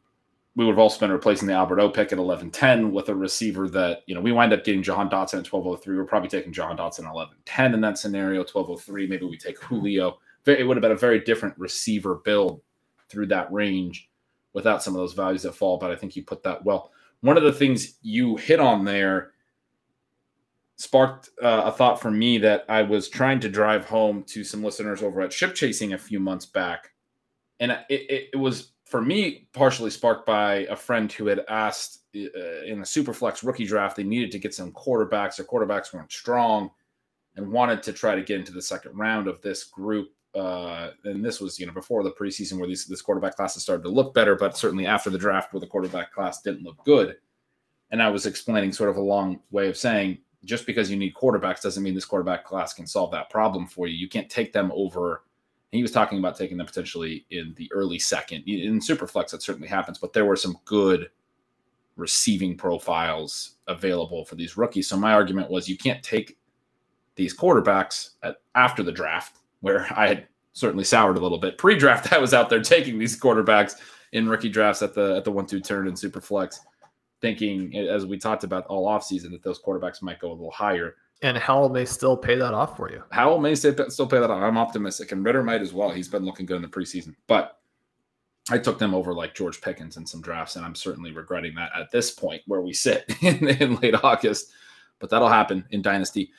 [0.56, 4.04] We would have also been replacing the Alberto pick at 11-10 with a receiver that,
[4.08, 5.98] you know, we wind up getting Jahan Dotson at 1203.
[5.98, 9.08] We're probably taking Jahan Dotson at 11-10 in that scenario, 1203.
[9.08, 10.20] Maybe we take Julio.
[10.46, 12.62] It would have been a very different receiver build
[13.10, 14.10] through that range
[14.54, 15.78] without some of those values that fall.
[15.78, 16.92] But I think you put that well.
[17.22, 19.32] One of the things you hit on there
[20.78, 24.64] sparked uh, a thought for me that I was trying to drive home to some
[24.64, 26.92] listeners over at Ship Chasing a few months back.
[27.60, 32.06] And it, it, it, was for me partially sparked by a friend who had asked
[32.16, 35.36] uh, in the superflex rookie draft they needed to get some quarterbacks.
[35.36, 36.72] Their quarterbacks weren't strong
[37.36, 41.24] and wanted to try to get into the second round of this group uh, and
[41.24, 44.14] this was you know before the preseason where these this quarterback classes started to look
[44.14, 47.18] better but certainly after the draft where the quarterback class didn't look good
[47.92, 51.14] and i was explaining sort of a long way of saying just because you need
[51.16, 54.54] quarterbacks doesn't mean this quarterback class can solve that problem for you you can't take
[54.54, 55.24] them over
[55.72, 58.44] he was talking about taking them potentially in the early second.
[58.48, 61.10] In Superflex, that certainly happens, but there were some good
[61.96, 64.88] receiving profiles available for these rookies.
[64.88, 66.38] So my argument was you can't take
[67.16, 71.58] these quarterbacks at, after the draft, where I had certainly soured a little bit.
[71.58, 73.76] Pre-draft, I was out there taking these quarterbacks.
[74.12, 76.60] in rookie drafts at the at the one two turn in Superflex,
[77.22, 80.96] thinking as we talked about all offseason that those quarterbacks might go a little higher.
[81.22, 83.04] And Howell may still pay that off for you.
[83.12, 83.74] Howell may still
[84.08, 84.42] pay that off.
[84.42, 85.90] I'm optimistic, and Ridder might as well.
[85.90, 87.60] He's been looking good in the preseason, but
[88.50, 91.72] I took them over like George Pickens in some drafts, and I'm certainly regretting that
[91.78, 94.52] at this point where we sit in, in late August.
[95.00, 96.32] But that'll happen in Dynasty.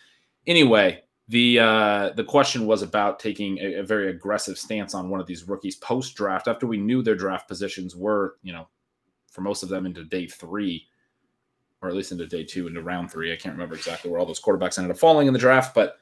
[0.46, 5.20] Anyway, the uh, the question was about taking a, a, very aggressive stance on one
[5.20, 8.66] of these rookies post draft after we knew their draft positions were, you know,
[9.30, 10.88] for most of them into day three,
[11.82, 13.32] or at least into day two, into round three.
[13.32, 15.98] I can't remember exactly where all those quarterbacks ended up falling in the draft, but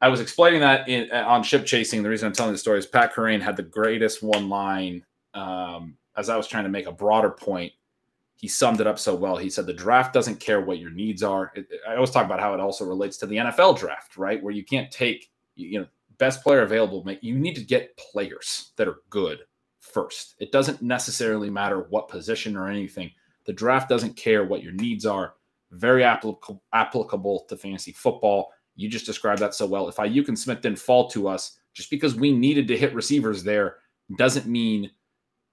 [0.00, 2.02] I was explaining that in, on ship chasing.
[2.02, 5.98] The reason I'm telling the story is Pat Kerrane had the greatest one line um,
[6.16, 7.72] as I was trying to make a broader point.
[8.42, 9.38] He summed it up so well.
[9.38, 11.52] He said the draft doesn't care what your needs are.
[11.54, 14.42] It, I always talk about how it also relates to the NFL draft, right?
[14.42, 15.86] Where you can't take you know
[16.18, 17.06] best player available.
[17.22, 19.40] You need to get players that are good
[19.80, 20.34] first.
[20.38, 23.10] It doesn't necessarily matter what position or anything.
[23.46, 25.34] The draft doesn't care what your needs are.
[25.70, 29.88] Very applicable applicable to fantasy football you just described that so well.
[29.88, 33.42] If Aiyuk and Smith didn't fall to us just because we needed to hit receivers
[33.42, 33.76] there,
[34.16, 34.90] doesn't mean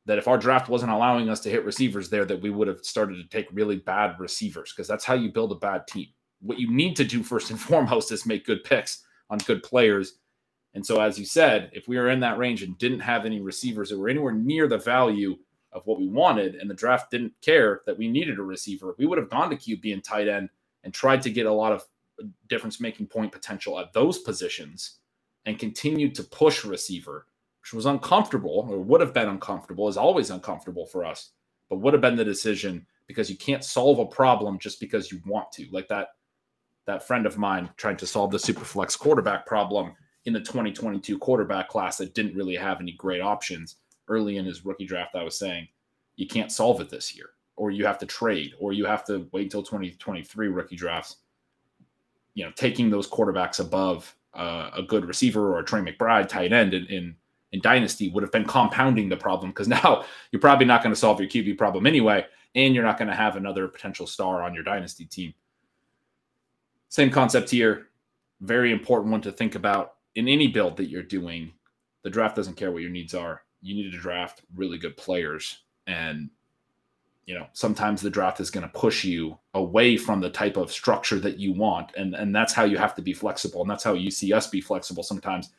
[0.09, 2.79] that if our draft wasn't allowing us to hit receivers there, that we would have
[2.79, 6.07] started to take really bad receivers because that's how you build a bad team.
[6.41, 10.15] What you need to do first and foremost is make good picks on good players.
[10.73, 13.39] And so, as you said, if we were in that range and didn't have any
[13.39, 15.37] receivers that were anywhere near the value
[15.73, 19.05] of what we wanted, and the draft didn't care that we needed a receiver, we
[19.05, 20.49] would have gone to QB and tight end
[20.83, 21.85] and tried to get a lot of
[22.47, 25.01] difference making point potential at those positions
[25.45, 27.27] and continued to push receiver,
[27.61, 31.31] which was uncomfortable or would have been uncomfortable, is always uncomfortable for us,
[31.69, 35.19] but would have been the decision because you can't solve a problem just because you
[35.25, 35.67] want to.
[35.71, 36.09] Like that
[36.85, 39.93] that friend of mine trying to solve the superflex quarterback problem
[40.25, 43.75] in the 2022 quarterback class that didn't really have any great options
[44.07, 45.15] early in his rookie draft.
[45.15, 45.67] I was saying
[46.15, 49.27] you can't solve it this year, or you have to trade, or you have to
[49.31, 51.17] wait till 2023 rookie drafts
[52.39, 56.53] you know, taking those quarterbacks above uh, a good receiver or a Trey McBride tight
[56.53, 57.15] end in, in,
[57.51, 60.99] in Dynasty would have been compounding the problem because now you're probably not going to
[60.99, 62.25] solve your QB problem anyway,
[62.55, 65.33] and you're not going to have another potential star on your Dynasty team.
[66.89, 67.87] Same concept here.
[68.41, 71.51] Very important one to think about in any build that you're doing.
[72.03, 73.41] The draft doesn't care what your needs are.
[73.61, 75.59] You need to draft really good players.
[75.85, 76.29] And
[77.29, 80.71] you know sometimes the draft is going to push you away from the type of
[80.71, 83.83] structure that you want and and that's how you have to be flexible and that's
[83.83, 85.49] how you see us be flexible sometimes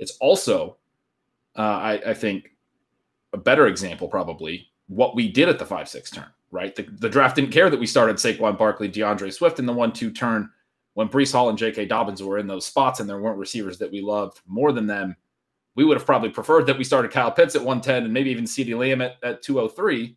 [0.00, 0.76] it's also
[1.56, 2.52] uh, I, I think
[3.32, 7.08] a better example probably what we did at the five six turn right the, the
[7.08, 10.50] draft didn't care that we started Saquon Barkley D'Andre Swift in the one two turn
[10.94, 11.86] when Breece Hall and J.K.
[11.86, 15.16] Dobbins were in those spots and there weren't receivers that we loved more than them
[15.76, 18.44] we would have probably preferred that we started Kyle Pitts at 110 and maybe even
[18.44, 20.16] CeeDee Lamb at, at 203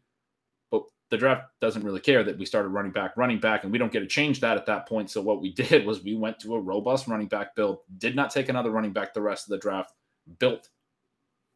[1.13, 3.91] the draft doesn't really care that we started running back, running back, and we don't
[3.91, 5.11] get to change that at that point.
[5.11, 8.31] So what we did was we went to a robust running back build, did not
[8.31, 9.93] take another running back the rest of the draft,
[10.39, 10.69] built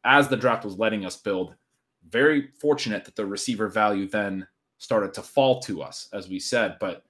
[0.08, 1.53] as the draft was letting us build.
[2.10, 4.47] Very fortunate that the receiver value then
[4.78, 7.03] started to fall to us, as we said, but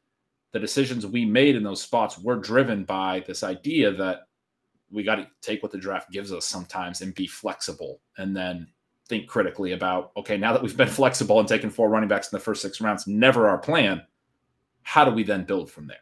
[0.51, 4.21] the decisions we made in those spots were driven by this idea that
[4.89, 8.67] we got to take what the draft gives us sometimes and be flexible and then
[9.07, 12.35] think critically about okay, now that we've been flexible and taken four running backs in
[12.35, 14.01] the first six rounds, never our plan.
[14.81, 15.97] How do we then build from there?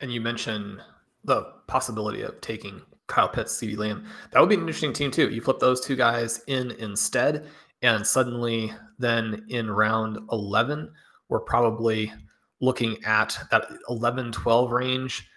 [0.00, 0.80] And you mentioned
[1.24, 4.06] the possibility of taking Kyle Pitts, CeeDee Lamb.
[4.30, 5.28] That would be an interesting team too.
[5.28, 7.46] You flip those two guys in instead,
[7.82, 10.90] and suddenly then in round 11,
[11.28, 12.12] we're probably
[12.60, 15.28] looking at that 11 12 range.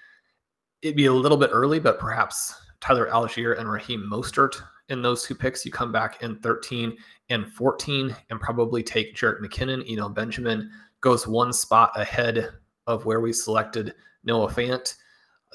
[0.81, 5.23] It'd be a little bit early, but perhaps Tyler Allgeier and Raheem Mostert in those
[5.23, 5.65] two picks.
[5.65, 6.95] You come back in 13
[7.29, 9.87] and 14 and probably take Jerick McKinnon.
[9.87, 10.69] You know, Benjamin
[11.01, 12.49] goes one spot ahead
[12.87, 13.93] of where we selected
[14.25, 14.95] Noah Fant.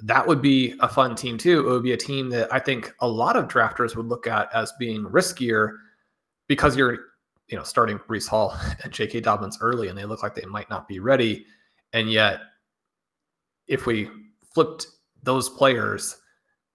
[0.03, 1.67] That would be a fun team too.
[1.67, 4.49] It would be a team that I think a lot of drafters would look at
[4.55, 5.77] as being riskier
[6.47, 6.99] because you're,
[7.49, 9.21] you know, starting Breece Hall and J.K.
[9.21, 11.47] Dobbins early, and they look like they might not be ready.
[11.93, 12.41] And yet,
[13.67, 14.09] if we
[14.53, 14.87] flipped
[15.23, 16.17] those players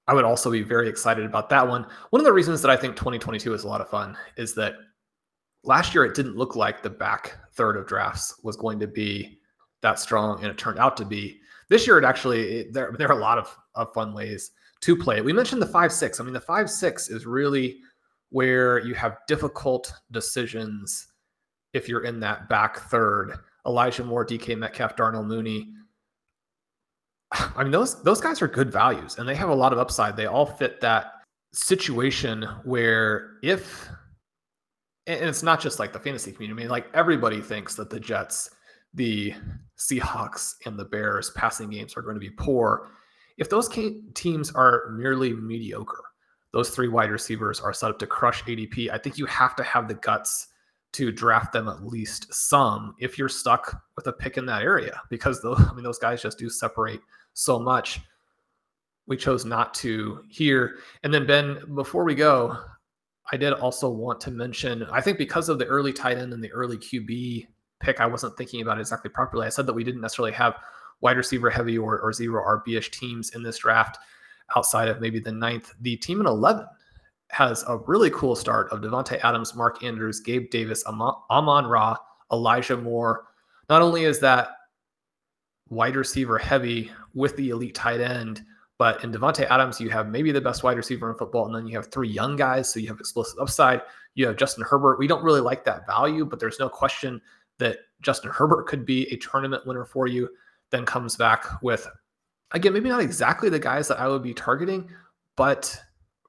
[0.07, 1.85] I would also be very excited about that one.
[2.09, 4.75] One of the reasons that I think 2022 is a lot of fun is that
[5.63, 9.39] last year it didn't look like the back third of drafts was going to be
[9.81, 11.39] that strong, and it turned out to be.
[11.73, 14.51] This year, it actually it, there there are a lot of, of fun ways
[14.81, 15.25] to play it.
[15.25, 16.19] We mentioned the five six.
[16.19, 17.79] I mean, the five six is really
[18.29, 21.07] where you have difficult decisions
[21.73, 23.39] if you're in that back third.
[23.65, 25.73] Elijah Moore, DK Metcalf, Darnell Mooney,
[27.55, 30.15] I mean, those those guys are good values and they have a lot of upside.
[30.15, 31.13] They all fit that
[31.53, 33.89] situation where if
[35.07, 36.61] and it's not just like the fantasy community.
[36.61, 38.51] I mean, like everybody thinks that the Jets,
[38.93, 39.33] the
[39.77, 42.91] Seahawks, and the Bears passing games are going to be poor.
[43.37, 43.69] If those
[44.13, 46.03] teams are merely mediocre,
[46.51, 48.91] those three wide receivers are set up to crush ADP.
[48.91, 50.47] I think you have to have the guts
[50.93, 55.01] to draft them at least some if you're stuck with a pick in that area
[55.09, 57.01] because those, I mean those guys just do separate
[57.33, 57.99] so much.
[59.07, 60.75] We chose not to here.
[61.01, 62.57] And then Ben, before we go,
[63.31, 66.43] I did also want to mention, I think because of the early tight end and
[66.43, 67.47] the early QB
[67.83, 69.45] pick, I wasn't thinking about it exactly properly.
[69.45, 70.55] I said that we didn't necessarily have
[71.01, 73.99] wide receiver heavy or, or zero RB-ish teams in this draft
[74.55, 75.73] outside of maybe the ninth.
[75.81, 76.65] The team in 11
[77.29, 81.97] has a really cool start of Davante Adams, Mark Andrews, Gabe Davis, Amon Ra,
[82.31, 83.25] Elijah Moore.
[83.69, 84.49] Not only is that
[85.69, 88.43] wide receiver heavy with the elite tight end,
[88.77, 91.67] but in Davante Adams, you have maybe the best wide receiver in football, and then
[91.67, 93.81] you have three young guys, so you have explosive upside.
[94.15, 94.99] You have Justin Herbert.
[94.99, 97.21] We don't really like that value, but there's no question
[97.59, 100.29] that Justin Herbert could be a tournament winner for you.
[100.71, 101.87] Then comes back with,
[102.51, 104.89] again, maybe not exactly the guys that I would be targeting,
[105.35, 105.79] but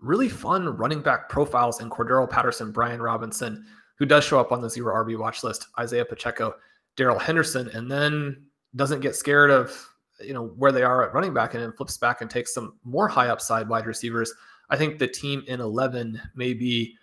[0.01, 3.65] really fun running back profiles in Cordarrelle Patterson, Brian Robinson,
[3.99, 6.55] who does show up on the zero RB watch list, Isaiah Pacheco,
[6.97, 8.45] Darrell Henderson, and then
[8.77, 9.89] doesn't get scared of
[10.21, 12.79] you know where they are at running back and then flips back and takes some
[12.85, 14.33] more high upside wide receivers.
[14.71, 16.97] I think the team in 11 may be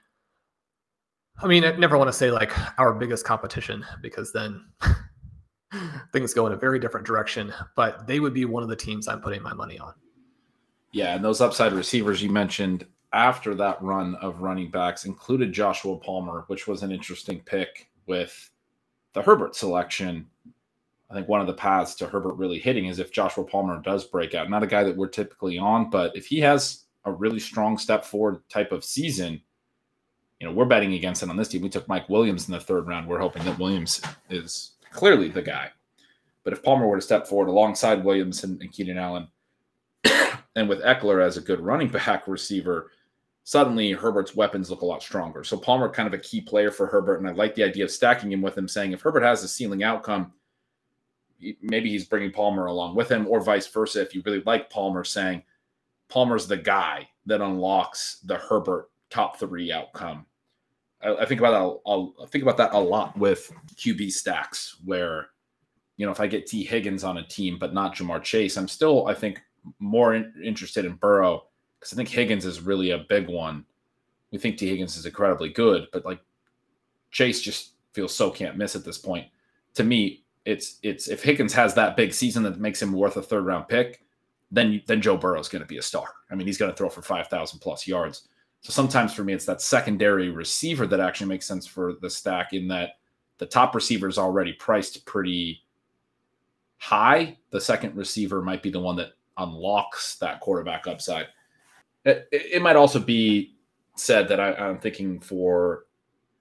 [1.39, 4.63] I mean, I never want to say like our biggest competition because then
[6.13, 9.07] things go in a very different direction, but they would be one of the teams
[9.07, 9.93] I'm putting my money on.
[10.91, 15.97] Yeah, and those upside receivers you mentioned after that run of running backs included Joshua
[15.97, 18.51] Palmer, which was an interesting pick with
[19.13, 20.27] the Herbert selection.
[21.09, 24.05] I think one of the paths to Herbert really hitting is if Joshua Palmer does
[24.05, 24.49] break out.
[24.49, 28.05] Not a guy that we're typically on, but if he has a really strong step
[28.05, 29.41] forward type of season,
[30.41, 31.61] you know, we're betting against it on this team.
[31.61, 33.07] We took Mike Williams in the third round.
[33.07, 35.69] We're hoping that Williams is clearly the guy.
[36.43, 39.27] But if Palmer were to step forward alongside Williams and, and Keenan Allen,
[40.55, 42.89] and with Ekeler as a good running back receiver,
[43.43, 45.43] suddenly Herbert's weapons look a lot stronger.
[45.43, 47.91] So Palmer kind of a key player for Herbert, and I like the idea of
[47.91, 50.33] stacking him with him, saying if Herbert has a ceiling outcome,
[51.61, 54.01] maybe he's bringing Palmer along with him, or vice versa.
[54.01, 55.43] If you really like Palmer, saying
[56.09, 60.25] Palmer's the guy that unlocks the Herbert top three outcome.
[61.03, 61.89] I, I think about that.
[61.89, 65.29] I'll think about that a lot with QB stacks, where
[65.97, 68.67] you know if I get Tee Higgins on a team but not Ja'Marr Chase, I'm
[68.67, 69.41] still I think
[69.79, 71.45] more in, interested in Burrow
[71.79, 73.65] because I think Higgins is really a big one.
[74.31, 76.19] We think Tee Higgins is incredibly good, but like
[77.11, 79.27] Chase just feels so can't miss at this point.
[79.75, 83.21] To me, it's it's if Higgins has that big season that makes him worth a
[83.21, 84.03] third round pick,
[84.51, 86.07] then then Joe Burrow is going to be a star.
[86.29, 88.27] I mean, he's going to throw for five thousand plus yards.
[88.61, 92.53] So sometimes for me, it's that secondary receiver that actually makes sense for the stack
[92.53, 92.91] in that
[93.39, 95.63] the top receiver is already priced pretty
[96.77, 97.37] high.
[97.49, 101.27] The second receiver might be the one that unlocks that quarterback upside.
[102.05, 103.55] It, it might also be
[103.95, 105.85] said that I, am thinking for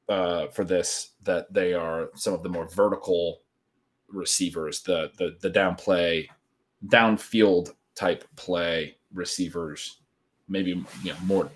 [0.08, 3.42] uh, for this that they are some of the more vertical
[4.08, 6.28] receivers, the the the down play,
[6.86, 10.00] downfield type play receivers,
[10.48, 10.70] maybe
[11.02, 11.50] you know more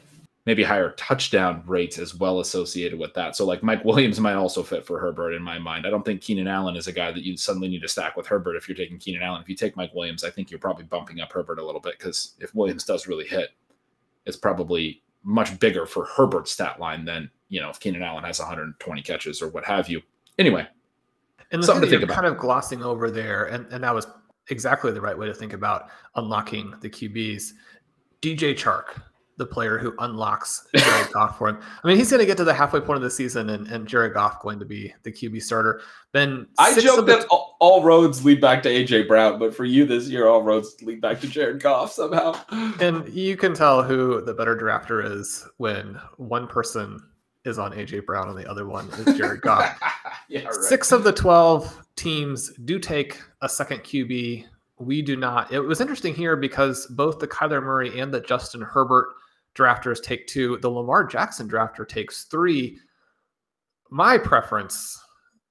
[0.46, 3.34] maybe higher touchdown rates as well associated with that.
[3.34, 5.86] So like Mike Williams might also fit for Herbert in my mind.
[5.86, 8.26] I don't think Keenan Allen is a guy that you suddenly need to stack with
[8.26, 9.40] Herbert if you're taking Keenan Allen.
[9.40, 11.98] If you take Mike Williams, I think you're probably bumping up Herbert a little bit
[11.98, 13.50] because if Williams does really hit,
[14.26, 18.38] it's probably much bigger for Herbert's stat line than, you know, if Keenan Allen has
[18.38, 20.02] 120 catches or what have you.
[20.38, 20.66] Anyway,
[21.52, 24.06] and something thing that you're kind of glossing over there, and, and that was
[24.50, 27.52] exactly the right way to think about unlocking the QBs.
[28.20, 29.00] DJ Chark,
[29.36, 31.58] the player who unlocks Jared Goff for him.
[31.82, 33.86] I mean, he's going to get to the halfway point of the season, and, and
[33.86, 35.80] Jared Goff going to be the QB starter.
[36.12, 39.84] Then I joke that all, all roads lead back to AJ Brown, but for you
[39.84, 42.34] this year, all roads lead back to Jared Goff somehow.
[42.80, 47.00] And you can tell who the better drafter is when one person
[47.44, 49.78] is on AJ Brown and the other one is Jared Goff.
[50.28, 50.54] yeah, right.
[50.54, 54.46] Six of the twelve teams do take a second QB.
[54.78, 55.52] We do not.
[55.52, 59.08] It was interesting here because both the Kyler Murray and the Justin Herbert
[59.54, 60.58] drafters take two.
[60.58, 62.78] The Lamar Jackson drafter takes three.
[63.90, 65.00] My preference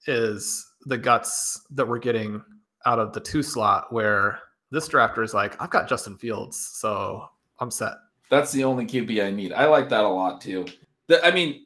[0.07, 2.43] is the guts that we're getting
[2.85, 4.39] out of the two slot where
[4.71, 7.25] this drafter is like, I've got Justin Fields, so
[7.59, 7.93] I'm set.
[8.29, 9.53] That's the only QB I need.
[9.53, 10.65] I like that a lot too.
[11.07, 11.65] The, I mean,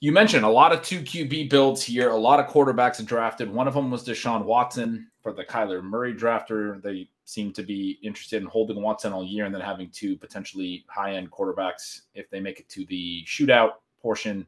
[0.00, 3.50] you mentioned a lot of two QB builds here, a lot of quarterbacks drafted.
[3.50, 6.82] One of them was Deshaun Watson for the Kyler Murray drafter.
[6.82, 10.84] They seem to be interested in holding Watson all year and then having two potentially
[10.88, 14.46] high end quarterbacks if they make it to the shootout portion.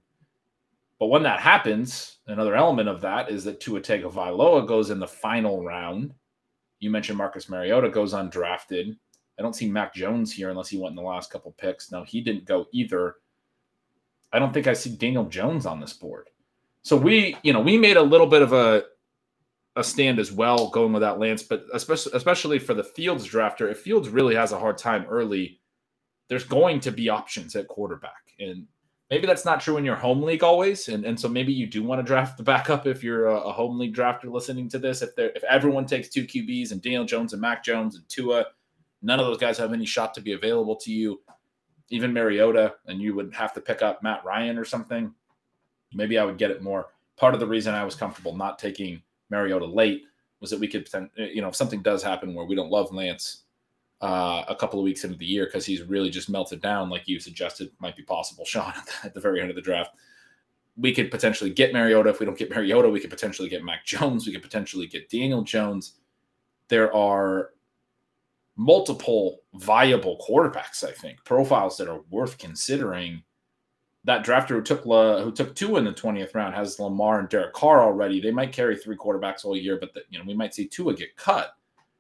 [1.00, 5.06] But when that happens, another element of that is that Tua Tagovailoa goes in the
[5.06, 6.14] final round.
[6.78, 8.96] You mentioned Marcus Mariota goes undrafted.
[9.38, 11.90] I don't see Mac Jones here unless he went in the last couple picks.
[11.90, 13.16] No, he didn't go either.
[14.32, 16.28] I don't think I see Daniel Jones on this board.
[16.82, 18.84] So we, you know, we made a little bit of a
[19.76, 23.80] a stand as well going without Lance, but especially especially for the Fields drafter, if
[23.80, 25.60] Fields really has a hard time early,
[26.28, 28.32] there's going to be options at quarterback.
[28.38, 28.66] And
[29.10, 30.88] maybe that's not true in your home league always.
[30.88, 33.52] And, and so maybe you do want to draft the backup if you're a, a
[33.52, 35.02] home league drafter listening to this.
[35.02, 38.46] If they if everyone takes two QBs and Daniel Jones and Mac Jones and Tua,
[39.02, 41.20] none of those guys have any shot to be available to you.
[41.90, 45.14] Even Mariota, and you would have to pick up Matt Ryan or something.
[45.94, 46.88] Maybe I would get it more.
[47.16, 50.04] Part of the reason I was comfortable not taking Mariota late
[50.40, 53.44] was that we could, you know, if something does happen where we don't love Lance
[54.00, 57.08] uh, a couple of weeks into the year because he's really just melted down, like
[57.08, 58.72] you suggested might be possible, Shawn,
[59.04, 59.90] at the very end of the draft.
[60.76, 62.10] We could potentially get Mariota.
[62.10, 64.26] If we don't get Mariota, we could potentially get Mac Jones.
[64.26, 65.94] We could potentially get Daniel Jones.
[66.68, 67.50] There are
[68.56, 73.22] multiple viable quarterbacks, I think, profiles that are worth considering
[74.08, 77.28] that drafter who took La, who took two in the 20th round has Lamar and
[77.28, 78.22] Derek Carr already.
[78.22, 80.94] They might carry three quarterbacks all year, but the, you know we might see Tua
[80.94, 81.54] get cut,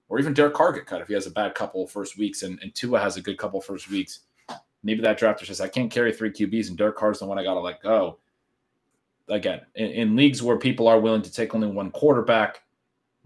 [0.08, 2.58] or even Derek Carr get cut if he has a bad couple first weeks and,
[2.62, 4.20] and Tua has a good couple first weeks.
[4.82, 7.44] Maybe that drafter says I can't carry three QBs and Derek Carr's the one I
[7.44, 8.18] got to let go.
[9.28, 12.62] Again, in, in leagues where people are willing to take only one quarterback,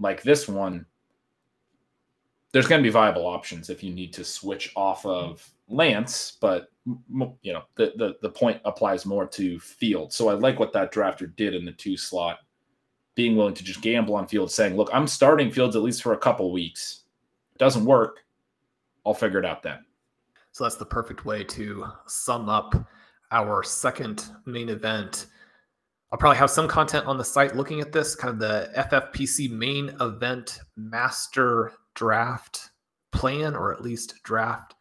[0.01, 0.87] like this one,
[2.51, 6.69] there's going to be viable options if you need to switch off of Lance, but
[7.41, 10.13] you know the, the the point applies more to Field.
[10.13, 12.41] So I like what that drafter did in the two slot,
[13.15, 16.13] being willing to just gamble on Field, saying, "Look, I'm starting Fields at least for
[16.13, 17.05] a couple weeks.
[17.55, 18.25] It doesn't work,
[19.07, 19.85] I'll figure it out then."
[20.53, 22.75] So that's the perfect way to sum up
[23.31, 25.27] our second main event.
[26.11, 29.51] I'll probably have some content on the site looking at this, kind of the FFPC
[29.51, 32.71] main event master draft
[33.13, 34.75] plan, or at least draft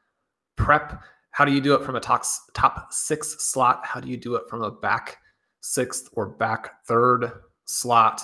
[0.62, 1.02] prep.
[1.32, 3.82] How do you do it from a top, top six slot?
[3.84, 5.18] How do you do it from a back
[5.62, 7.32] sixth or back third
[7.66, 8.22] slot?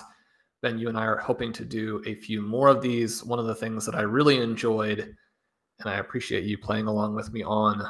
[0.62, 3.24] Then you and I are hoping to do a few more of these.
[3.24, 7.32] One of the things that I really enjoyed, and I appreciate you playing along with
[7.32, 7.84] me on,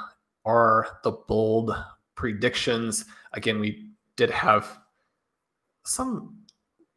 [0.45, 1.75] are the bold
[2.15, 3.05] predictions.
[3.33, 4.79] Again, we did have
[5.83, 6.37] some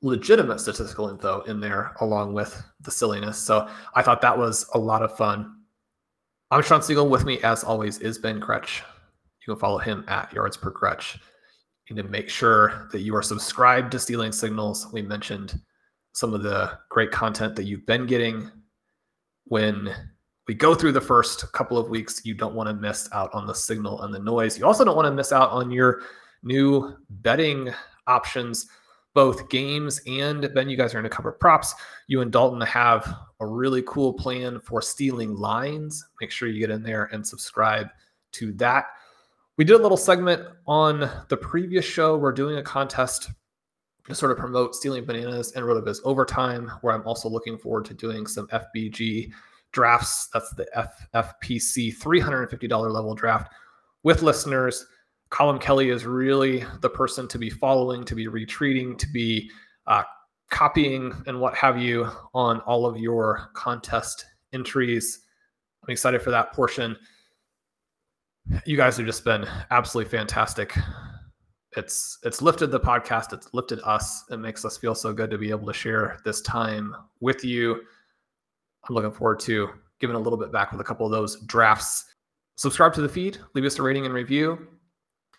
[0.03, 3.39] legitimate statistical info in there along with the silliness.
[3.39, 5.57] So I thought that was a lot of fun.
[6.53, 7.09] I'm Shawn Siegele.
[7.09, 8.83] With me, as always, is Ben Gretch.
[9.47, 11.17] You can follow him at yards per Gretch.
[11.89, 14.89] You need to make sure that you are subscribed to Stealing Signals.
[14.93, 15.61] We mentioned
[16.13, 18.51] some of the great content that you've been getting.
[19.45, 19.95] When
[20.49, 23.47] we go through the first couple of weeks, you don't want to miss out on
[23.47, 24.59] the signal and the noise.
[24.59, 26.03] You also don't want to miss out on your
[26.43, 27.73] new betting
[28.09, 28.67] options
[29.15, 31.75] both games and then you guys are going to cover props.
[32.09, 36.07] You and Dalton have a really cool plan for stealing lines.
[36.21, 37.89] Make sure you get in there and subscribe
[38.33, 38.87] to that.
[39.57, 42.17] We did a little segment on the previous show.
[42.17, 43.31] We're doing a contest
[44.09, 47.95] to sort of promote stealing bananas and RotoViz overtime, where I'm also looking forward to
[47.95, 49.31] doing some FBG
[49.73, 50.29] drafts.
[50.33, 50.67] That's the
[51.15, 53.53] FFPC $350 level draft
[54.03, 54.87] with listeners.
[55.31, 59.51] Colin Kelly is really the person to be following, to be retreating, to be
[59.87, 60.03] uh,
[60.51, 65.21] copying, and what have you on all of your contest entries.
[65.83, 66.97] I'm excited for that portion.
[68.67, 70.77] You guys have just been absolutely fantastic.
[71.77, 73.33] It's it's lifted the podcast.
[73.33, 74.25] It's lifted us.
[74.31, 77.83] It makes us feel so good to be able to share this time with you.
[78.89, 79.69] I'm looking forward to
[80.01, 82.07] giving a little bit back with a couple of those drafts.
[82.57, 84.67] Subscribe to the feed, leave us a rating and review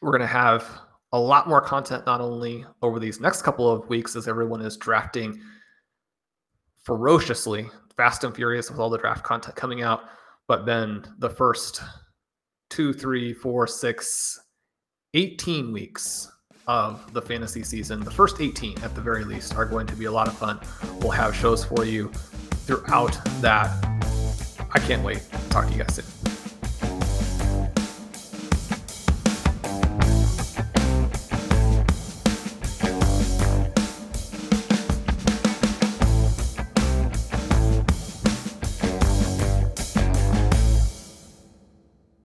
[0.01, 0.67] we're going to have
[1.13, 4.77] a lot more content not only over these next couple of weeks as everyone is
[4.77, 5.41] drafting
[6.83, 10.03] ferociously, fast and furious with all the draft content coming out,
[10.47, 11.81] but then the first
[12.69, 14.39] two, three, four, six,
[15.13, 16.31] 18 weeks
[16.67, 20.05] of the fantasy season, the first 18 at the very least, are going to be
[20.05, 20.59] a lot of fun.
[20.99, 22.07] We'll have shows for you
[22.65, 23.85] throughout that.
[24.71, 25.21] I can't wait.
[25.49, 26.30] Talk to you guys soon.